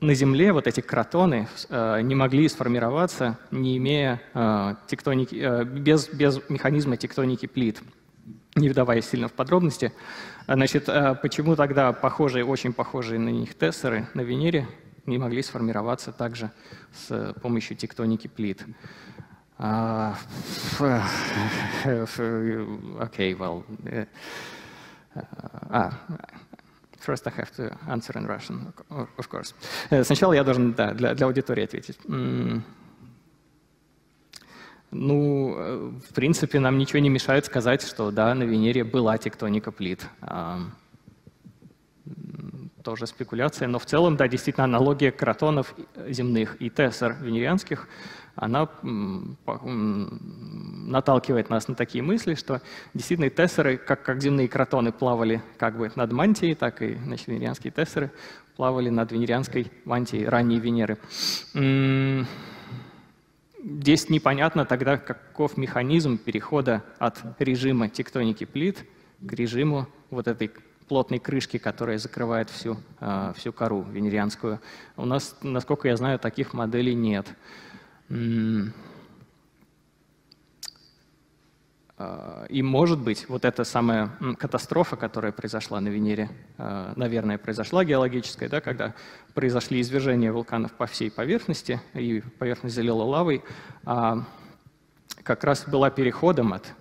[0.00, 6.08] на Земле вот эти кротоны э, не могли сформироваться, не имея э, тектоники, э, без,
[6.08, 7.80] без механизма тектоники плит.
[8.54, 9.92] Не вдаваясь сильно в подробности,
[10.48, 10.86] значит,
[11.22, 14.66] почему тогда похожие, очень похожие на них тессеры на Венере
[15.06, 16.50] не могли сформироваться также
[16.92, 18.64] с помощью тектоники плит?
[19.60, 20.14] Uh,
[23.00, 24.06] okay, well, uh,
[25.70, 25.90] uh,
[27.00, 29.54] first I have to answer in Russian, of course.
[30.04, 31.98] Сначала я должен да, для, для аудитории ответить.
[34.90, 40.06] Ну, в принципе, нам ничего не мешает сказать, что да, на Венере была тектоника плит.
[42.82, 45.74] Тоже спекуляция, но в целом, да, действительно, аналогия кротонов
[46.08, 47.86] земных и тессер венерианских–
[48.40, 48.68] она
[50.86, 52.62] наталкивает нас на такие мысли, что
[52.94, 57.72] действительно тессеры, как, как земные кротоны плавали как бы над мантией, так и значит, венерианские
[57.72, 58.12] тессеры
[58.56, 60.98] плавали над венерианской мантией ранней Венеры.
[63.60, 68.84] Здесь непонятно тогда, каков механизм перехода от режима тектоники плит
[69.20, 70.52] к режиму вот этой
[70.88, 74.60] плотной крышки, которая закрывает всю, а, всю кору венерианскую.
[74.96, 77.26] У нас, насколько я знаю, таких моделей нет.
[82.00, 87.84] А, и, может быть, вот эта самая катастрофа, которая произошла на Венере, а, наверное, произошла
[87.84, 88.94] геологическая, да, когда
[89.34, 93.42] произошли извержения вулканов по всей поверхности, и поверхность залила лавой,
[93.84, 94.24] а
[95.24, 96.72] как раз была переходом от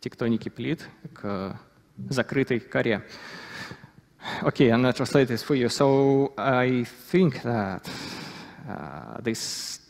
[0.00, 1.58] тектоники плит к
[2.08, 3.04] закрытой коре.
[4.42, 5.68] Okay, I'm not translate this for you.
[5.68, 7.88] So I think that
[8.68, 9.85] uh, this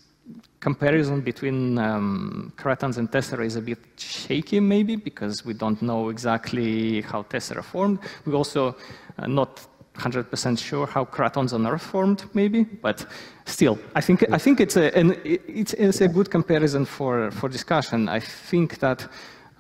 [0.67, 6.09] comparison between um, cratons and tessera is a bit shaky, maybe, because we don't know
[6.09, 7.99] exactly how tessera formed.
[8.25, 8.75] We're also
[9.19, 9.53] uh, not
[9.95, 13.07] 100% sure how cratons on Earth formed, maybe, but
[13.45, 17.49] still, I think, I think it's, a, an, it's, it's a good comparison for, for
[17.49, 18.09] discussion.
[18.09, 19.09] I think that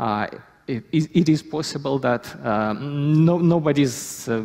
[0.01, 0.27] uh,
[0.67, 4.43] it, it is possible that uh, no, nobody's uh,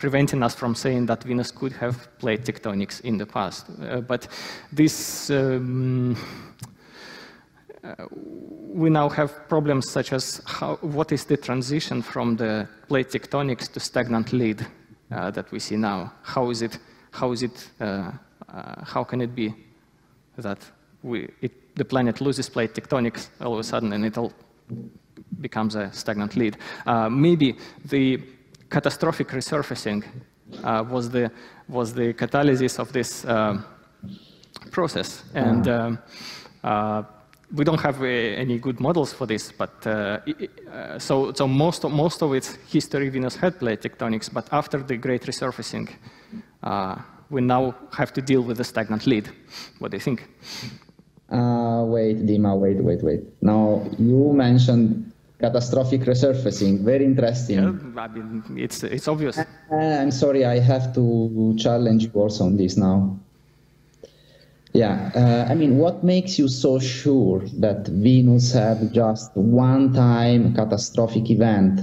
[0.00, 3.66] preventing us from saying that Venus could have played tectonics in the past.
[3.68, 4.26] Uh, but
[4.72, 6.16] this, um,
[7.84, 13.10] uh, we now have problems such as how, what is the transition from the plate
[13.10, 14.66] tectonics to stagnant lead
[15.12, 16.12] uh, that we see now?
[16.22, 16.78] How is it,
[17.10, 18.10] how is it, uh,
[18.48, 19.54] uh, how can it be
[20.38, 20.58] that
[21.02, 24.32] we, it, the planet loses plate tectonics all of a sudden and it all
[25.40, 26.56] becomes a stagnant lead?
[26.86, 28.18] Uh, maybe the
[28.70, 30.04] catastrophic resurfacing
[30.64, 31.30] uh, was, the,
[31.68, 33.60] was the catalysis of this uh,
[34.70, 35.24] process.
[35.34, 35.98] And um,
[36.62, 37.02] uh,
[37.52, 40.18] we don't have uh, any good models for this, but uh,
[40.72, 44.78] uh, so, so most, of, most of its history Venus had plate tectonics, but after
[44.78, 45.88] the great resurfacing,
[47.28, 49.28] we now have to deal with the stagnant lead.
[49.78, 50.28] What do you think?
[51.30, 53.20] wait, Dima, wait, wait, wait.
[53.40, 56.80] Now, you mentioned catastrophic resurfacing.
[56.80, 57.56] Very interesting.
[57.56, 59.38] Yeah, I mean, it's, it's obvious.
[59.38, 63.18] Uh, I'm sorry, I have to challenge you also on this now.
[64.72, 70.54] Yeah, uh, I mean, what makes you so sure that Venus had just one time
[70.54, 71.80] catastrophic event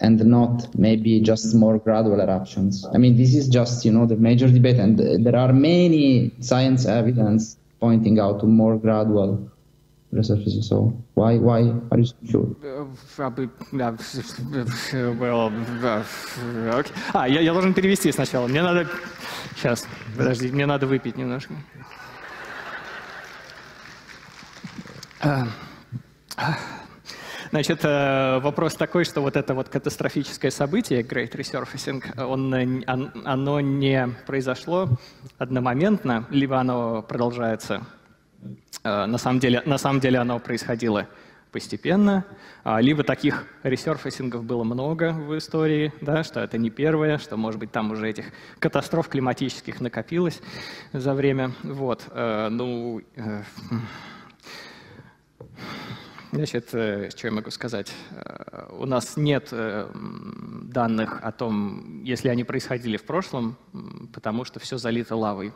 [0.00, 2.84] and not maybe just more gradual eruptions?
[2.92, 6.84] I mean, this is just, you know, the major debate, and there are many science
[6.84, 9.48] evidence pointing out to more gradual
[10.14, 10.62] resurfacing.
[10.62, 12.56] So why why are you so sure?
[15.18, 15.52] Well,
[16.78, 16.92] okay.
[17.12, 18.46] А, я, я должен перевести сначала.
[18.46, 18.86] Мне надо...
[19.56, 19.86] Сейчас,
[20.16, 21.54] подожди, мне надо выпить немножко.
[27.50, 32.52] Значит, э, вопрос такой, что вот это вот катастрофическое событие, Great Resurfacing, он,
[33.24, 34.88] оно не произошло
[35.38, 37.86] одномоментно, либо оно продолжается.
[38.82, 41.08] Э, на самом деле, на самом деле оно происходило
[41.52, 42.24] постепенно,
[42.64, 47.36] а, либо таких resurfacing ов было много в истории, да, что это не первое, что,
[47.36, 48.26] может быть, там уже этих
[48.58, 50.40] катастроф климатических накопилось
[50.92, 51.52] за время.
[51.62, 52.06] Вот.
[52.10, 53.02] Э, ну,
[56.32, 57.92] Значит, э, что я могу сказать?
[58.70, 63.56] У нас нет данных о том, если они происходили в прошлом,
[64.12, 65.52] потому что все залито лавой.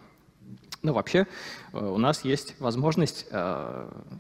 [0.82, 1.26] Но вообще
[1.72, 3.26] у нас есть возможность,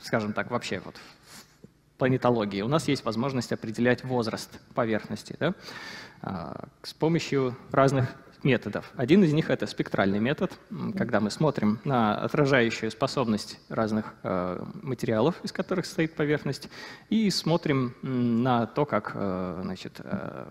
[0.02, 5.54] скажем так, вообще вот в планетологии, у нас есть возможность определять возраст поверхности да?
[6.82, 8.90] с помощью разных методов.
[8.96, 10.52] Один из них— это спектральный метод,
[10.96, 16.68] когда мы смотрим на отражающую способность разных э, материалов, из которых состоит поверхность,
[17.10, 20.46] и смотрим на то, как, э, значит, э,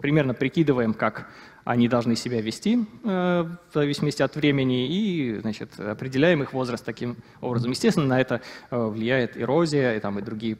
[0.00, 1.28] примерно прикидываем, как
[1.64, 7.70] они должны себя вести в зависимости от времени, и значит, определяем их возраст таким образом.
[7.70, 8.40] Естественно, на это
[8.70, 10.58] влияет эрозия и, там, и другие,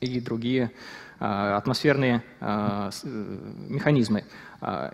[0.00, 0.70] и другие
[1.18, 2.22] атмосферные
[3.68, 4.24] механизмы.
[4.64, 4.92] А,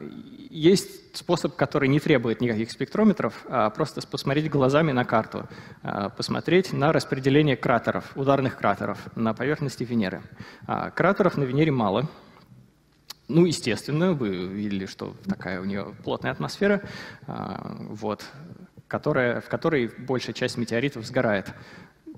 [0.48, 5.46] есть способ, который не требует никаких спектрометров, а просто посмотреть глазами на карту,
[5.82, 10.22] а, посмотреть на распределение кратеров, ударных кратеров на поверхности Венеры.
[10.66, 12.08] А, кратеров на Венере мало.
[13.28, 16.82] Ну, естественно, вы видели, что такая у нее плотная атмосфера,
[17.26, 18.24] вот,
[18.88, 21.52] которая, в которой большая часть метеоритов сгорает.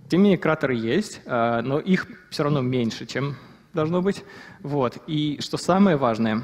[0.09, 3.37] Тем не менее, кратеры есть, но их все равно меньше, чем
[3.73, 4.25] должно быть.
[4.61, 4.99] Вот.
[5.07, 6.43] И что самое важное,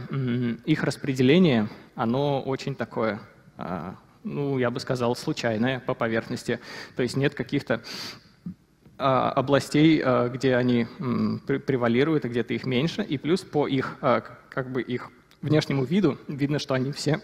[0.64, 3.20] их распределение, оно очень такое,
[3.56, 6.60] а, ну, я бы сказал, случайное по поверхности.
[6.94, 7.80] То есть нет каких-то а,
[8.98, 10.86] областей, а, где они
[11.46, 13.02] превалируют, и где-то их меньше.
[13.02, 15.10] И плюс по их, как бы их
[15.42, 17.20] внешнему виду видно, что они все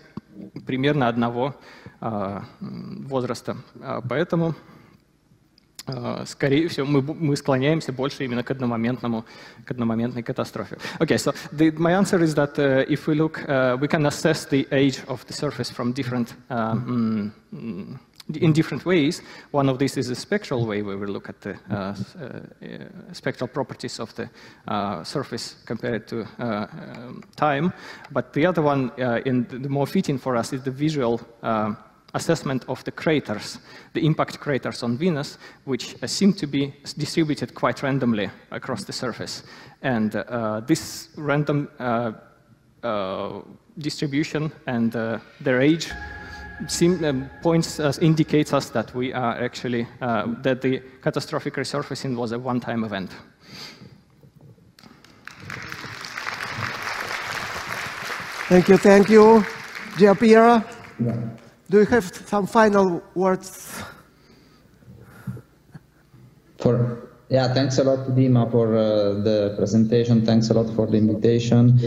[0.67, 1.57] примерно одного
[2.01, 3.57] возраста.
[4.09, 4.55] Поэтому
[6.27, 9.25] скорее всего, мы, мы склоняемся больше именно к одномоментному,
[9.65, 10.79] к одномоментной катастрофе.
[11.01, 14.47] Okay, so the, my answer is that uh, if we look, uh, we can assess
[14.47, 17.33] the age of the surface from different, um,
[18.37, 19.23] in different ways.
[19.51, 21.95] One of these is a spectral way, where we look at the uh, uh,
[23.13, 24.29] spectral properties of the
[24.69, 27.73] uh, surface compared to uh, um, time.
[28.11, 28.93] But the other one,
[29.27, 31.21] in the, more fitting for us, is the visual
[32.15, 33.59] assessment of the craters,
[33.95, 38.93] the impact craters on Venus, which uh, seem to be distributed quite randomly across the
[38.93, 39.43] surface.
[39.83, 42.13] And uh, this random uh,
[42.83, 43.41] uh
[43.79, 45.91] distribution and uh, their age
[46.69, 52.17] seem, um, points us, indicates us that we are actually, uh, that the catastrophic resurfacing
[52.17, 53.11] was a one-time event.
[58.49, 59.45] Thank you, thank you.
[59.97, 60.63] Gia Yeah.
[61.71, 63.83] Do you have some final words?
[66.59, 70.27] For yeah, thanks a lot, Dima, for uh, the presentation.
[70.27, 71.81] Thanks a lot for the invitation.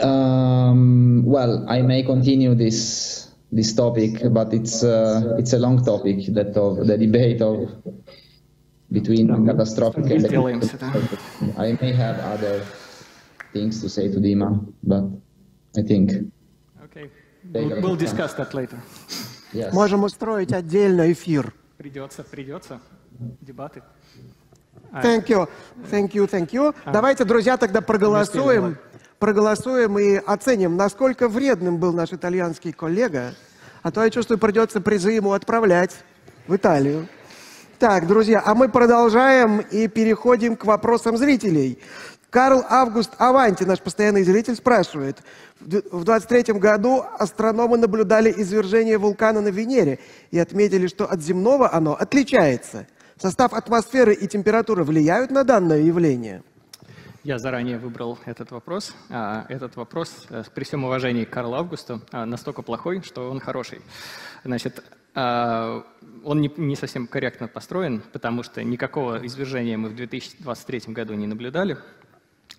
[0.00, 6.26] Um, well, I may continue this this topic, but it's uh, it's a long topic
[6.34, 7.70] that of the debate of
[8.92, 12.62] between catastrophic and I may have other
[13.52, 15.04] things to say to Dima, but
[15.76, 16.30] I think
[17.52, 18.78] We'll, we'll discuss that later.
[19.52, 19.72] Yes.
[19.72, 21.54] Можем устроить отдельный эфир.
[21.76, 22.80] Придется, придется.
[23.40, 23.82] Дебаты.
[25.02, 25.48] Thank you,
[25.90, 26.74] thank you, thank you.
[26.84, 26.92] А.
[26.92, 28.78] Давайте, друзья, тогда проголосуем,
[29.21, 33.35] Проголосуем и оценим, насколько вредным был наш итальянский коллега.
[33.83, 35.95] А то, я чувствую, придется призы ему отправлять
[36.47, 37.07] в Италию.
[37.77, 41.79] Так, друзья, а мы продолжаем и переходим к вопросам зрителей.
[42.31, 45.19] Карл Август Аванти, наш постоянный зритель, спрашивает.
[45.59, 49.99] В 23 году астрономы наблюдали извержение вулкана на Венере
[50.31, 52.87] и отметили, что от земного оно отличается.
[53.21, 56.41] Состав атмосферы и температура влияют на данное явление?
[57.23, 58.95] Я заранее выбрал этот вопрос.
[59.11, 63.39] А, этот вопрос, э, при всем уважении к Карлу Августу, а, настолько плохой, что он
[63.39, 63.81] хороший.
[64.43, 65.85] Значит, а,
[66.23, 71.77] он не, совсем корректно построен, потому что никакого извержения мы в 2023 году не наблюдали.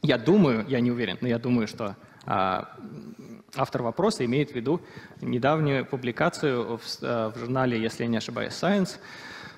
[0.00, 4.80] Я думаю, я не уверен, но я думаю, что автор вопроса имеет в виду
[5.20, 8.98] недавнюю публикацию в, э, журнале, если я не ошибаюсь, Science,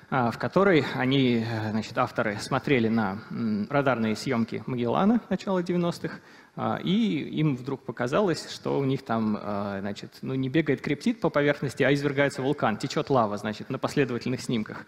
[0.09, 3.19] в которой они, значит, авторы смотрели на
[3.69, 6.19] радарные съемки Магеллана начала 90-х,
[6.55, 6.91] а, и
[7.39, 9.37] им вдруг показалось, что у них там,
[9.79, 14.41] значит, ну не бегает криптит по поверхности, а извергается вулкан, течет лава, значит, на последовательных
[14.41, 14.85] снимках.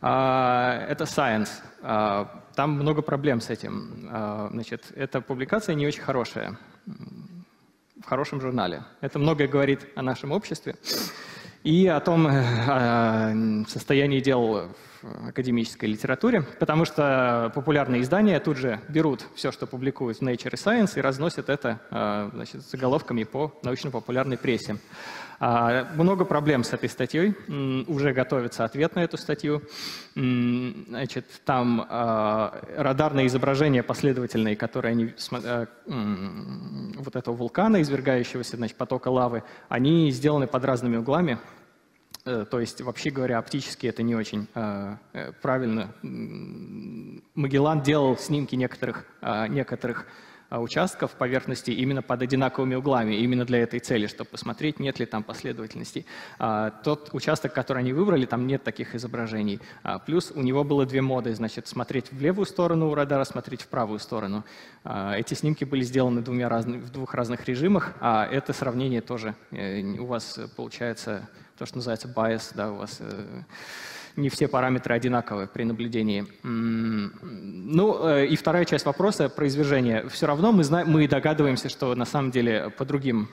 [0.00, 1.48] А, это Science.
[1.82, 4.08] А, там много проблем с этим.
[4.10, 8.84] А, значит, эта публикация не очень хорошая в хорошем журнале.
[9.00, 10.76] Это многое говорит о нашем обществе
[11.66, 14.68] и о том э, состоянии дел
[15.28, 20.56] академической литературе, потому что популярные издания тут же берут все, что публикуют в Nature и
[20.56, 24.76] Science, и разносят это э, значит, заголовками по научно-популярной прессе.
[25.38, 27.34] А, много проблем с этой статьей.
[27.86, 29.62] Уже готовится ответ на эту статью.
[30.14, 39.08] Значит, там а, радарные изображения последовательные, которые они, а, вот этого вулкана, извергающегося значит, потока
[39.08, 41.38] лавы, они сделаны под разными углами.
[42.26, 44.96] Э, то есть, вообще говоря, оптически это не очень э,
[45.40, 45.94] правильно.
[46.02, 49.06] Магеллан делал снимки некоторых,
[49.48, 50.06] некоторых
[50.48, 55.06] а, участков поверхности именно под одинаковыми углами, именно для этой цели, чтобы посмотреть, нет ли
[55.06, 56.06] там последовательностей.
[56.38, 59.60] А, тот участок, который они выбрали, там нет таких изображений.
[59.82, 63.62] А, плюс у него было две моды, значит, смотреть в левую сторону у радара, смотреть
[63.62, 64.44] в правую сторону.
[64.84, 69.82] Эти снимки были сделаны двумя разными, в двух разных режимах, а это сравнение тоже э,
[69.98, 73.42] у вас получается то, что называется bias, да, у вас э,
[74.16, 76.26] не все параметры одинаковы при наблюдении.
[76.42, 80.08] Ну, э, и вторая часть вопроса про извержение.
[80.08, 83.28] Все равно мы, знаем, мы догадываемся, что на самом деле по другим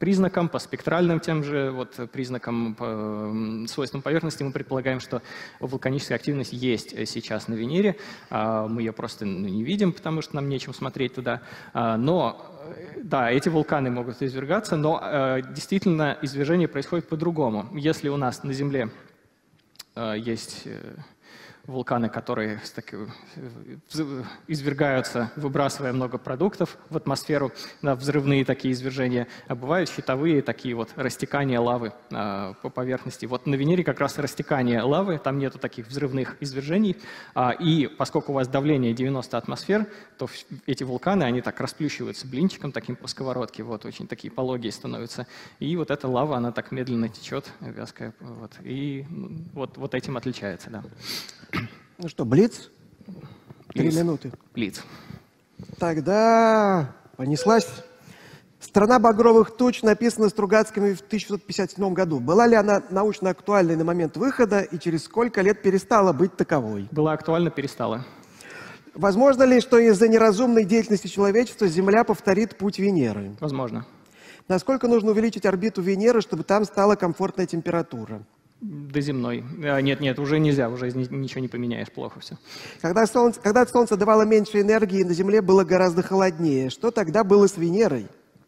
[0.00, 3.32] признакам, по спектральным тем же вот, признакам, по
[3.68, 5.22] свойствам поверхности мы предполагаем, что
[5.60, 7.96] вулканическая активность есть сейчас на Венере.
[8.30, 11.42] А, мы ее просто ну, не видим, потому что нам нечем смотреть туда.
[11.72, 12.44] А, но
[12.76, 17.68] э, да, эти вулканы могут извергаться, но э, действительно извержение происходит по-другому.
[17.74, 18.90] Если у нас на Земле
[19.94, 20.94] Э, есть э,
[21.70, 22.60] вулканы, которые
[24.48, 27.52] извергаются, выбрасывая много продуктов в атмосферу,
[27.82, 33.26] на взрывные такие извержения, а бывают щитовые такие вот растекания лавы а, по поверхности.
[33.26, 36.96] Вот на Венере как раз растекание лавы, там нету таких взрывных извержений,
[37.34, 39.86] а, и поскольку у вас давление 90 атмосфер,
[40.18, 40.28] то
[40.66, 45.26] эти вулканы, они так расплющиваются блинчиком таким по сковородке, вот очень такие пологие становятся,
[45.58, 49.06] и вот эта лава, она так медленно течет, вязкая, вот, и
[49.52, 50.82] вот, вот этим отличается, да.
[52.02, 52.70] Ну что, Блиц?
[53.74, 54.32] Три минуты.
[54.54, 54.82] Блиц.
[55.78, 57.68] Тогда понеслась.
[58.58, 62.20] «Страна багровых туч» написана Стругацкими в 1957 году.
[62.20, 66.88] Была ли она научно актуальной на момент выхода и через сколько лет перестала быть таковой?
[66.90, 68.04] Была актуальна, перестала.
[68.94, 73.34] Возможно ли, что из-за неразумной деятельности человечества Земля повторит путь Венеры?
[73.40, 73.86] Возможно.
[74.48, 78.22] Насколько нужно увеличить орбиту Венеры, чтобы там стала комфортная температура?
[78.60, 79.42] До земной.
[79.64, 82.36] А, нет, нет, уже нельзя, уже ничего не поменяешь, плохо все.
[82.82, 86.68] Когда солнце, когда солнце давало меньше энергии, на Земле было гораздо холоднее.
[86.68, 88.06] Что тогда было с Венерой?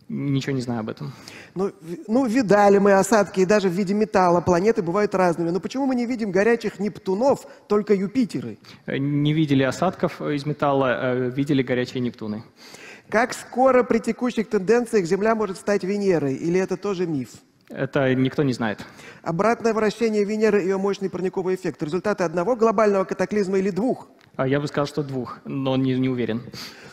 [0.09, 1.15] Ничего не знаю об этом.
[1.55, 1.73] Ну,
[2.07, 4.43] ну, видали мы осадки, и даже в виде металла.
[4.43, 5.49] Планеты бывают разными.
[5.49, 8.59] Но почему мы не видим горячих Нептунов, только Юпитеры?
[8.85, 12.43] Э, не видели осадков из металла, э, видели горячие Нептуны.
[13.09, 16.35] Как скоро при текущих тенденциях Земля может стать Венерой?
[16.35, 17.31] Или это тоже миф?
[17.75, 18.85] Это никто не знает.
[19.23, 21.83] Обратное вращение Венеры и ее мощный парниковый эффект.
[21.83, 24.09] Результаты одного глобального катаклизма или двух?
[24.37, 26.43] А я бы сказал, что двух, но не, не уверен.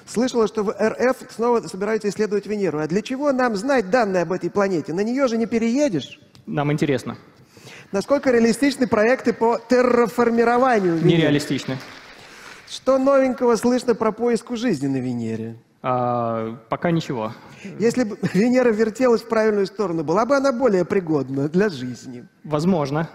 [0.06, 2.80] Слышала, что в РФ снова собираются исследовать Венеру.
[2.80, 4.94] А для чего нам знать данные об этой планете?
[4.94, 6.20] На нее же не переедешь.
[6.46, 7.18] Нам интересно.
[7.92, 11.18] Насколько реалистичны проекты по терраформированию Венеры?
[11.18, 11.78] Нереалистичны.
[12.70, 15.58] Что новенького слышно про поиск жизни на Венере?
[15.82, 17.34] А, пока ничего.
[17.80, 22.28] Если бы Венера вертелась в правильную сторону, была бы она более пригодна для жизни?
[22.44, 23.10] Возможно.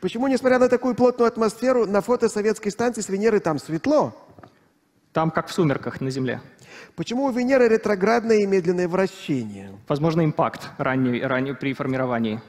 [0.00, 4.14] Почему, несмотря на такую плотную атмосферу, на фото советской станции с Венеры там светло?
[5.12, 6.40] Там как в сумерках на Земле.
[6.94, 9.72] Почему у Венеры ретроградное и медленное вращение?
[9.88, 12.40] Возможно, импакт ранний, ранний при формировании.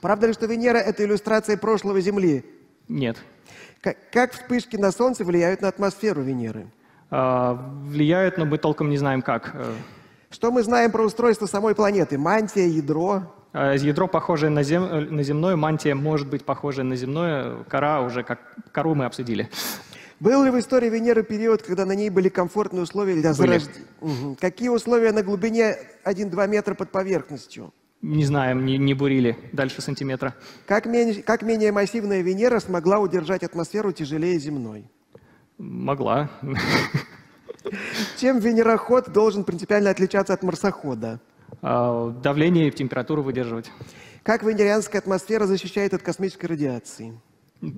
[0.00, 2.44] Правда ли, что Венера— это иллюстрация прошлого Земли?
[2.88, 3.16] Нет.
[3.80, 6.68] Как, как вспышки на Солнце влияют на атмосферу Венеры?
[7.14, 7.54] А,
[7.84, 9.54] влияют, но мы толком не знаем как.
[10.30, 12.16] Что мы знаем про устройство самой планеты?
[12.16, 13.24] Мантия, ядро?
[13.52, 15.14] А, ядро похожее на, зем...
[15.14, 18.38] на земное, мантия может быть похожая на земное, кора уже как
[18.72, 19.50] кору мы обсудили.
[20.20, 23.84] Был ли в истории Венеры период, когда на ней были комфортные условия для зарождения?
[24.00, 24.38] Угу.
[24.40, 27.74] Какие условия на глубине 1-2 метра под поверхностью?
[28.00, 30.34] Не знаем, не, не бурили дальше сантиметра.
[30.66, 34.86] Как, менее, как менее массивная Венера смогла удержать атмосферу тяжелее земной?
[35.62, 36.28] Могла.
[38.18, 41.20] Чем венероход должен принципиально отличаться от марсохода?
[41.62, 43.70] А, давление и температуру выдерживать.
[44.24, 47.16] Как венерианская атмосфера защищает от космической радиации?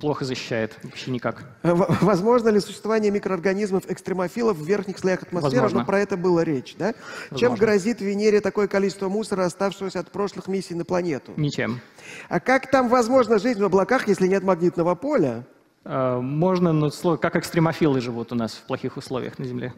[0.01, 1.45] Плохо защищает, вообще никак.
[1.61, 5.61] Возможно ли существование микроорганизмов-экстремофилов в верхних слоях атмосферы?
[5.61, 5.79] Возможно.
[5.81, 6.95] Но про это было речь, да?
[7.29, 7.37] Возможно.
[7.37, 11.33] Чем грозит Венере такое количество мусора, оставшегося от прошлых миссий на планету?
[11.37, 11.81] Ничем.
[12.29, 15.45] А как там возможна жизнь в облаках, если нет магнитного поля?
[15.85, 19.73] Э, можно, но как экстремофилы живут у нас в плохих условиях на Земле.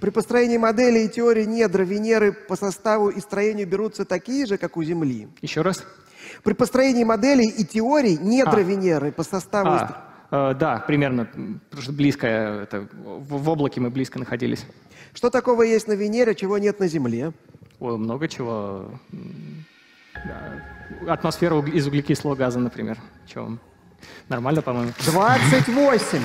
[0.00, 4.76] При построении модели и теории недра Венеры по составу и строению берутся такие же, как
[4.76, 5.28] у Земли.
[5.40, 5.82] Еще раз.
[6.42, 8.62] При построении моделей и теорий недра а.
[8.62, 9.70] Венеры по составу...
[9.70, 14.66] А, э, да, примерно, потому что близко, это, в, в облаке мы близко находились.
[15.14, 17.32] Что такого есть на Венере, чего нет на Земле?
[17.80, 18.90] Ой, много чего.
[21.06, 22.98] Атмосфера из углекислого газа, например.
[23.26, 23.58] Чего?
[24.28, 24.92] Нормально, по-моему.
[25.04, 26.22] 28.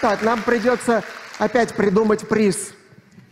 [0.00, 1.02] Так, нам придется
[1.38, 2.72] опять придумать приз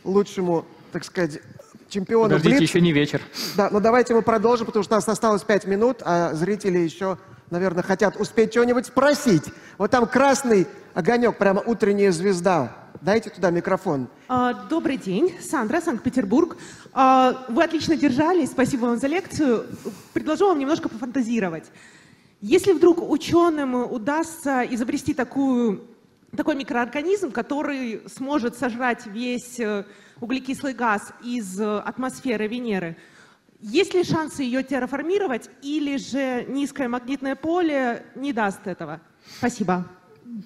[0.02, 1.40] лучшему, так сказать,
[1.88, 2.68] чемпиону Подождите, Блиц.
[2.68, 3.20] еще не вечер.
[3.54, 7.18] Да, но давайте мы продолжим, потому что у нас осталось 5 минут, а зрители еще,
[7.50, 9.44] наверное, хотят успеть что-нибудь спросить.
[9.78, 12.76] Вот там красный огонек, прямо утренняя звезда.
[13.00, 14.08] Дайте туда микрофон.
[14.28, 16.56] А, добрый день, Сандра, Санкт-Петербург.
[16.92, 19.66] А, вы отлично держались, спасибо вам за лекцию.
[20.12, 21.64] Предложу вам немножко пофантазировать.
[22.40, 25.82] Если вдруг ученым удастся изобрести такую,
[26.36, 29.84] такой микроорганизм, который сможет сожрать весь э,
[30.20, 32.96] углекислый газ из атмосферы Венеры,
[33.64, 39.00] есть ли шансы ее терраформировать или же низкое магнитное поле не даст этого?
[39.38, 39.86] Спасибо.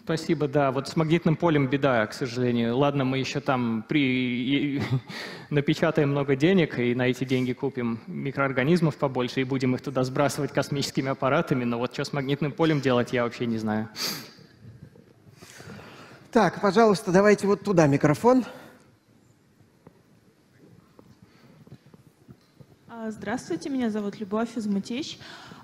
[0.04, 0.70] Спасибо, да.
[0.70, 2.76] Вот с магнитным полем беда, к сожалению.
[2.76, 4.80] Ладно, мы еще там при...
[5.50, 10.52] напечатаем много денег, и на эти деньги купим микроорганизмов побольше, и будем их туда сбрасывать
[10.52, 13.88] космическими аппаратами, но вот что с магнитным полем делать, я вообще не знаю.
[16.30, 18.44] Так, пожалуйста, давайте вот туда микрофон.
[23.06, 25.18] Здравствуйте, меня зовут Любовь из Мытищ.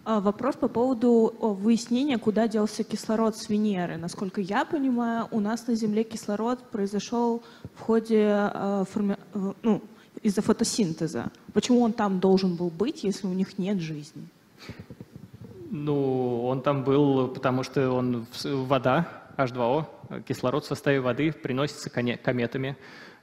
[0.05, 3.97] А, вопрос по поводу выяснения, куда делся кислород с Венеры.
[3.97, 7.43] Насколько я понимаю, у нас на Земле кислород произошел
[7.75, 9.17] в ходе а, форми...
[9.35, 9.83] Э, ну,
[10.23, 11.31] из-за фотосинтеза.
[11.53, 14.27] Почему он там должен был быть, если у них нет жизни?
[15.71, 22.77] Ну, он там был, потому что он вода, H2O, кислород в составе воды приносится кометами.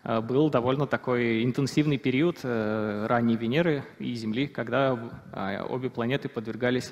[0.04, 4.98] Э, был довольно такой интенсивный период э, ранней Венеры и Земли, когда
[5.32, 6.92] а, обе планеты подвергались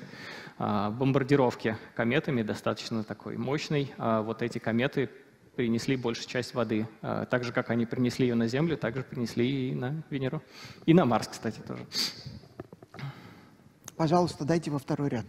[0.58, 3.94] бомбардировке кометами, достаточно такой мощной.
[3.96, 5.08] А вот эти кометы
[5.56, 6.86] принесли большую часть воды.
[7.00, 10.42] Так же, как они принесли ее на Землю, так же принесли и на Венеру.
[10.84, 11.86] И на Марс, кстати, тоже.
[13.96, 15.24] Пожалуйста, дайте во второй ряд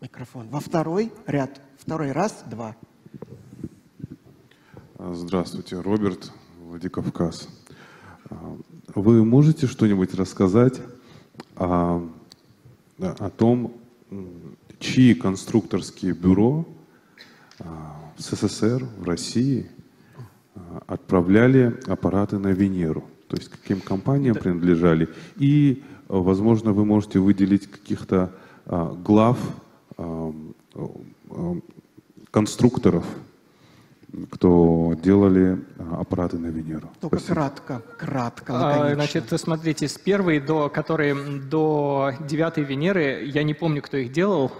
[0.00, 0.48] микрофон.
[0.48, 1.60] Во второй ряд.
[1.78, 2.76] Второй раз, два.
[4.98, 7.50] Здравствуйте, Роберт, Владикавказ.
[8.30, 8.56] А,
[8.94, 10.80] вы можете что-нибудь рассказать
[11.54, 12.08] о,
[12.98, 13.74] о том,
[14.78, 16.66] чьи конструкторские бюро
[17.58, 19.70] а, в СССР, в России
[20.54, 23.04] а, отправляли аппараты на Венеру?
[23.28, 24.40] То есть каким компаниям да.
[24.40, 25.10] принадлежали?
[25.36, 28.32] И, возможно, вы можете выделить каких-то
[28.64, 29.38] глав
[32.30, 33.04] конструкторов
[34.30, 36.90] кто делали а, аппараты на Венеру.
[37.00, 37.34] Только Спасибо.
[37.34, 38.94] кратко, кратко, а, лаконично.
[38.94, 44.52] Значит, смотрите, с первой до, которые до девятой Венеры, я не помню, кто их делал,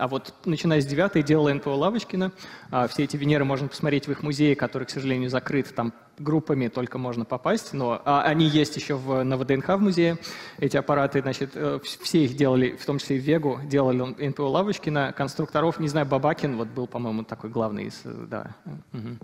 [0.00, 2.32] а, вот начиная с девятой делала НПО Лавочкина.
[2.70, 5.74] А, все эти Венеры можно посмотреть в их музее, который, к сожалению, закрыт.
[5.74, 10.16] Там группами только можно попасть, но а, они есть еще в, на ВДНХ в музее.
[10.58, 15.12] Эти аппараты, значит, э, все их делали, в том числе и Вегу, делали НПО Лавочкина.
[15.14, 18.54] Конструкторов, не знаю, Бабакин вот был, по-моему, такой главный из, э, да.
[18.94, 19.18] Угу.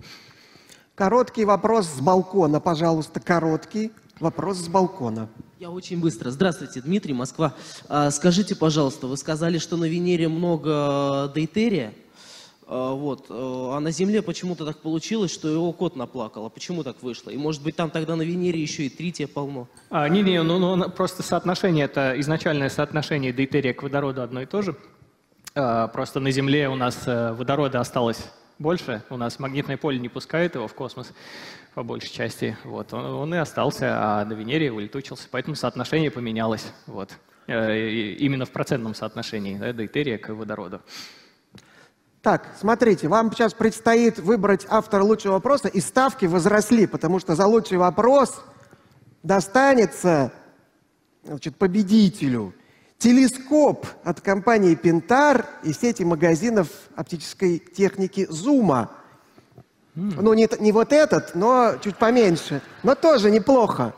[0.93, 5.29] Короткий вопрос с балкона, пожалуйста, короткий вопрос с балкона.
[5.59, 6.29] Я очень быстро.
[6.31, 7.53] Здравствуйте, Дмитрий, Москва.
[7.87, 11.93] А, скажите, пожалуйста, вы сказали, что на Венере много дейтерия,
[12.67, 16.45] а, вот, э, а на Земле почему-то так получилось, что его кот наплакал.
[16.45, 17.29] А почему так вышло?
[17.29, 19.67] И может быть там тогда на Венере еще и трития полно?
[19.89, 24.45] А, не, не, ну, ну просто соотношение, это изначальное соотношение дейтерия к водороду одно и
[24.45, 24.75] то же.
[25.55, 28.25] А, просто на Земле у нас э, водорода осталось
[28.59, 31.13] больше, у нас магнитное поле не пускает его в космос
[31.77, 32.57] по большей части.
[32.63, 32.91] Вот.
[32.91, 36.73] Он, он и остался, а на Венере улетучился, поэтому соотношение поменялось.
[36.87, 37.15] Вот.
[37.45, 40.81] Э, именно в процентном соотношении да, дейтерия к водороду.
[42.23, 47.45] Так, смотрите, вам сейчас предстоит выбрать автора лучшего вопроса, и ставки возросли, потому что за
[47.45, 48.43] лучший вопрос
[49.21, 50.33] достанется
[51.23, 52.55] значит, победителю
[52.97, 58.93] телескоп от компании Пентар и сети магазинов оптической техники Зума.
[59.97, 62.61] Ну, не, не вот этот, но чуть поменьше.
[62.83, 63.95] Но тоже неплохо.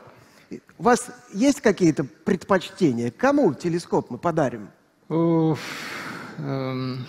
[0.78, 3.10] У вас есть какие-то предпочтения?
[3.10, 4.70] Кому телескоп мы подарим?
[5.10, 7.04] Эм,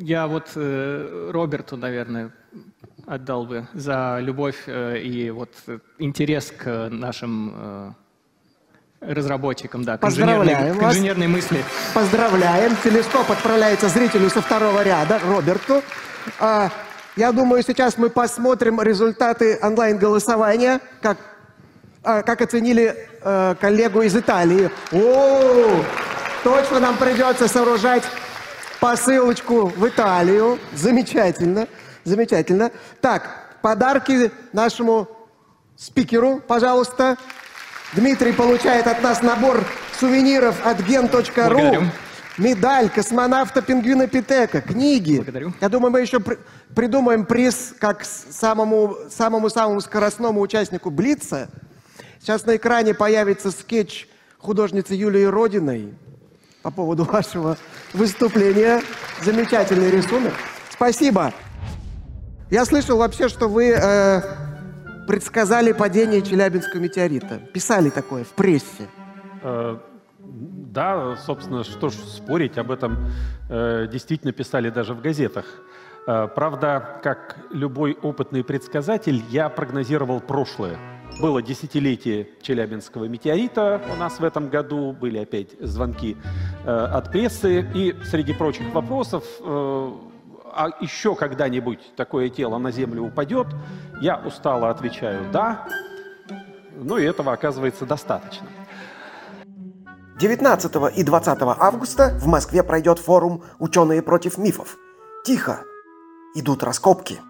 [0.00, 2.32] я вот э, Роберту, наверное,
[3.06, 5.50] отдал бы за любовь э, и вот
[5.98, 7.92] интерес к нашим э,
[9.00, 10.94] Разработчикам, да, к инженерной, к вас.
[10.94, 11.62] инженерной мысли.
[11.94, 12.74] Поздравляем.
[12.82, 15.82] Телескоп отправляется зрителю со второго ряда, Роберту.
[16.40, 16.70] А,
[17.18, 21.18] я думаю, сейчас мы посмотрим результаты онлайн-голосования, как,
[22.04, 24.70] а, как оценили э, коллегу из Италии.
[24.92, 25.82] О,
[26.44, 28.04] точно нам придется сооружать
[28.78, 30.60] посылочку в Италию.
[30.74, 31.66] Замечательно,
[32.04, 32.70] замечательно.
[33.00, 35.08] Так, подарки нашему
[35.76, 37.16] спикеру, пожалуйста.
[37.94, 39.64] Дмитрий получает от нас набор
[39.98, 41.84] сувениров от gen.ru.
[42.38, 45.16] Медаль космонавта пингвина Питека, книги.
[45.16, 45.52] Благодарю.
[45.60, 46.38] Я думаю, мы еще при-
[46.74, 51.48] придумаем приз как с- самому самому самому скоростному участнику Блица.
[52.20, 54.08] Сейчас на экране появится скетч
[54.38, 55.94] художницы Юлии Родиной
[56.62, 57.56] по поводу вашего
[57.92, 58.82] выступления.
[59.24, 60.32] Замечательный рисунок.
[60.70, 61.32] Спасибо.
[62.50, 64.22] Я слышал вообще, что вы э,
[65.08, 67.38] предсказали падение Челябинского метеорита.
[67.52, 68.86] Писали такое в прессе.
[69.42, 69.76] Э,
[70.68, 72.98] Да, собственно, что ж спорить, об этом
[73.48, 75.46] э, действительно писали даже в газетах.
[76.06, 80.76] Э, правда, как любой опытный предсказатель, я прогнозировал прошлое.
[81.22, 86.18] Было десятилетие Челябинского метеорита у нас в этом году, были опять звонки
[86.66, 89.92] э, от прессы, и среди прочих вопросов, э,
[90.52, 93.46] а еще когда-нибудь такое тело на Землю упадет,
[94.02, 95.66] я устало отвечаю «да»,
[96.76, 98.46] ну и этого оказывается достаточно.
[100.18, 104.76] 19 и 20 августа в Москве пройдет форум «Ученые против мифов».
[105.24, 105.60] Тихо.
[106.34, 107.20] Идут раскопки.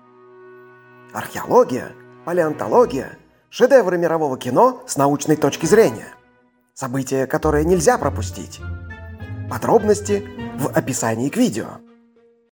[1.13, 1.93] Археология,
[2.25, 3.19] палеонтология,
[3.51, 6.15] шедевры мирового кино с научной точки зрения.
[6.73, 8.61] События, которые нельзя пропустить.
[9.51, 10.27] Подробности
[10.59, 11.67] в описании к видео.